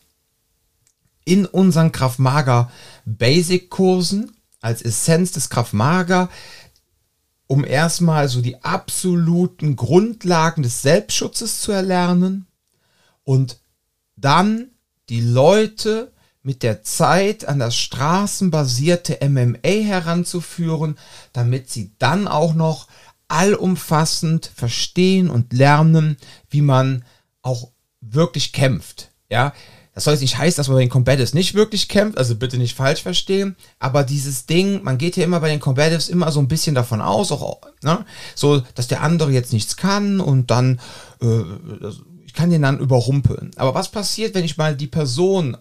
[1.23, 2.69] in unseren Krav Maga
[3.05, 6.29] Basic Kursen als Essenz des Krav Maga,
[7.47, 12.47] um erstmal so die absoluten Grundlagen des Selbstschutzes zu erlernen
[13.23, 13.59] und
[14.17, 14.71] dann
[15.07, 16.11] die Leute
[16.45, 20.95] mit der Zeit an das straßenbasierte MMA heranzuführen,
[21.33, 22.87] damit sie dann auch noch
[23.27, 26.17] allumfassend verstehen und lernen,
[26.51, 27.03] wie man
[27.41, 29.09] auch wirklich kämpft.
[29.27, 29.53] Ja,
[29.95, 32.57] das soll jetzt nicht heißen, dass man bei den Combatives nicht wirklich kämpft, also bitte
[32.57, 36.39] nicht falsch verstehen, aber dieses Ding, man geht ja immer bei den Combatives immer so
[36.41, 40.79] ein bisschen davon aus, auch, ne, so, dass der andere jetzt nichts kann und dann,
[41.21, 41.41] äh,
[42.23, 43.49] ich kann den dann überrumpeln.
[43.55, 45.57] Aber was passiert, wenn ich mal die Person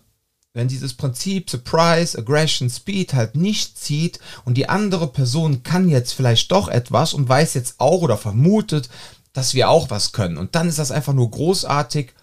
[0.54, 6.12] wenn dieses Prinzip Surprise, Aggression, Speed halt nicht zieht und die andere Person kann jetzt
[6.12, 8.88] vielleicht doch etwas und weiß jetzt auch oder vermutet,
[9.32, 10.38] dass wir auch was können.
[10.38, 12.14] Und dann ist das einfach nur großartig,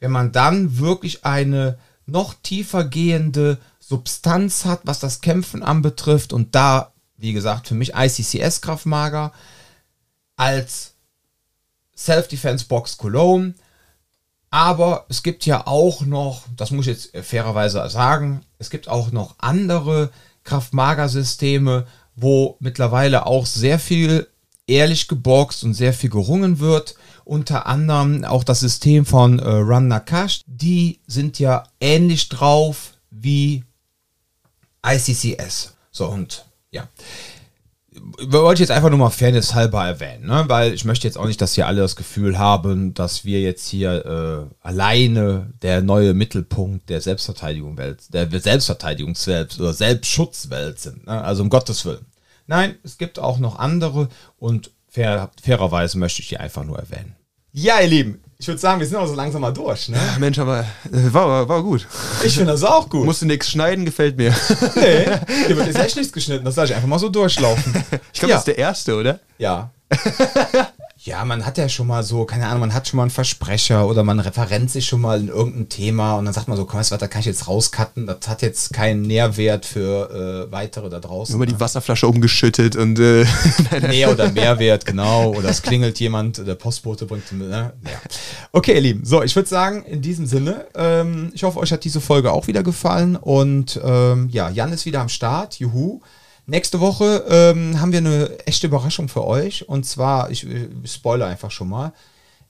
[0.00, 6.32] wenn man dann wirklich eine noch tiefer gehende Substanz hat, was das Kämpfen anbetrifft.
[6.32, 9.32] Und da, wie gesagt, für mich ICCS Kraftmager
[10.36, 10.94] als
[11.94, 13.54] Self-Defense Box Cologne
[14.54, 19.10] aber es gibt ja auch noch, das muss ich jetzt fairerweise sagen, es gibt auch
[19.10, 20.10] noch andere
[20.44, 24.28] Kraftmagersysteme, wo mittlerweile auch sehr viel
[24.68, 26.94] ehrlich geboxt und sehr viel gerungen wird.
[27.24, 30.42] Unter anderem auch das System von äh, Run Nakash.
[30.46, 33.64] Die sind ja ähnlich drauf wie
[34.86, 35.74] ICCS.
[35.90, 36.86] So und ja
[38.18, 40.44] wollte jetzt einfach nur mal Fairness halber erwähnen, ne?
[40.48, 43.68] weil ich möchte jetzt auch nicht, dass hier alle das Gefühl haben, dass wir jetzt
[43.68, 51.06] hier äh, alleine der neue Mittelpunkt der Selbstverteidigung Welt, der Selbstverteidigungswelt oder Selbstschutzwelt sind.
[51.06, 51.22] Ne?
[51.22, 52.06] Also um Gottes Willen.
[52.46, 57.16] Nein, es gibt auch noch andere und fair, fairerweise möchte ich die einfach nur erwähnen.
[57.52, 59.98] Ja, ihr Lieben, ich würde sagen, wir sind auch so langsam mal durch, ne?
[60.18, 61.86] Mensch, aber äh, war, war, war gut.
[62.22, 63.06] Ich finde das auch gut.
[63.06, 64.34] Musste nichts schneiden, gefällt mir.
[64.76, 65.06] Nee,
[65.46, 66.44] hier wird jetzt echt nichts geschnitten.
[66.44, 67.74] Das lasse ich einfach mal so durchlaufen.
[68.12, 68.36] Ich glaube, ja.
[68.36, 69.18] das ist der erste, oder?
[69.38, 69.70] Ja.
[71.04, 73.86] Ja, man hat ja schon mal so, keine Ahnung, man hat schon mal einen Versprecher
[73.86, 76.80] oder man referenzt sich schon mal in irgendein Thema und dann sagt man so, komm,
[76.80, 81.00] was, da kann ich jetzt rauscutten, das hat jetzt keinen Nährwert für äh, weitere da
[81.00, 81.34] draußen.
[81.34, 83.26] Immer die Wasserflasche umgeschüttet und äh,
[83.82, 85.34] Nähr- oder Mehrwert, genau.
[85.34, 87.74] Oder es klingelt jemand, der Postbote bringt, ne?
[87.84, 87.90] Ja.
[88.52, 91.84] Okay, ihr Lieben, so, ich würde sagen, in diesem Sinne, ähm, ich hoffe, euch hat
[91.84, 96.00] diese Folge auch wieder gefallen und ähm, ja, Jan ist wieder am Start, juhu.
[96.46, 99.68] Nächste Woche ähm, haben wir eine echte Überraschung für euch.
[99.68, 101.92] Und zwar, ich, ich spoilere einfach schon mal.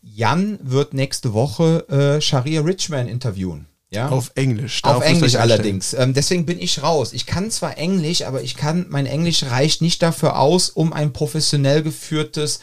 [0.02, 3.66] Jan wird nächste Woche äh, Sharia Richman interviewen.
[3.90, 4.08] Ja?
[4.08, 4.82] Auf Englisch.
[4.82, 5.94] Auf Englisch allerdings.
[5.94, 7.12] Ähm, deswegen bin ich raus.
[7.12, 11.12] Ich kann zwar Englisch, aber ich kann, mein Englisch reicht nicht dafür aus, um ein
[11.12, 12.58] professionell geführtes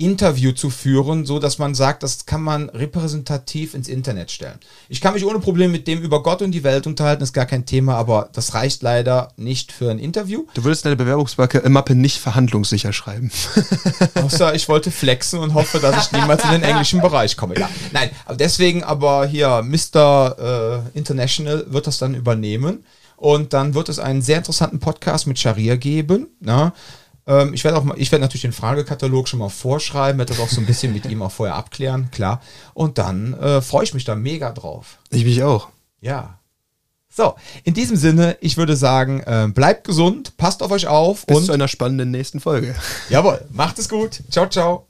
[0.00, 4.58] Interview zu führen, so dass man sagt, das kann man repräsentativ ins Internet stellen.
[4.88, 7.46] Ich kann mich ohne Probleme mit dem über Gott und die Welt unterhalten, ist gar
[7.46, 10.46] kein Thema, aber das reicht leider nicht für ein Interview.
[10.54, 13.30] Du würdest deine Bewerbungsmappe nicht verhandlungssicher schreiben.
[14.14, 17.58] Außer ich wollte flexen und hoffe, dass ich niemals in den englischen Bereich komme.
[17.58, 20.82] Ja, nein, deswegen aber hier Mr.
[20.94, 22.84] Äh, International wird das dann übernehmen.
[23.20, 26.28] Und dann wird es einen sehr interessanten Podcast mit Scharia geben.
[26.40, 26.72] Na?
[27.30, 30.42] Ähm, ich werde auch mal, ich werde natürlich den Fragekatalog schon mal vorschreiben, werde das
[30.42, 32.42] auch so ein bisschen mit ihm auch vorher abklären, klar.
[32.74, 34.98] Und dann äh, freue ich mich da mega drauf.
[35.10, 35.68] Ich mich auch.
[36.00, 36.40] Ja.
[37.08, 41.36] So, in diesem Sinne, ich würde sagen, äh, bleibt gesund, passt auf euch auf Bis
[41.36, 42.74] und zu einer spannenden nächsten Folge.
[43.08, 44.22] Jawohl, macht es gut.
[44.30, 44.89] Ciao, ciao.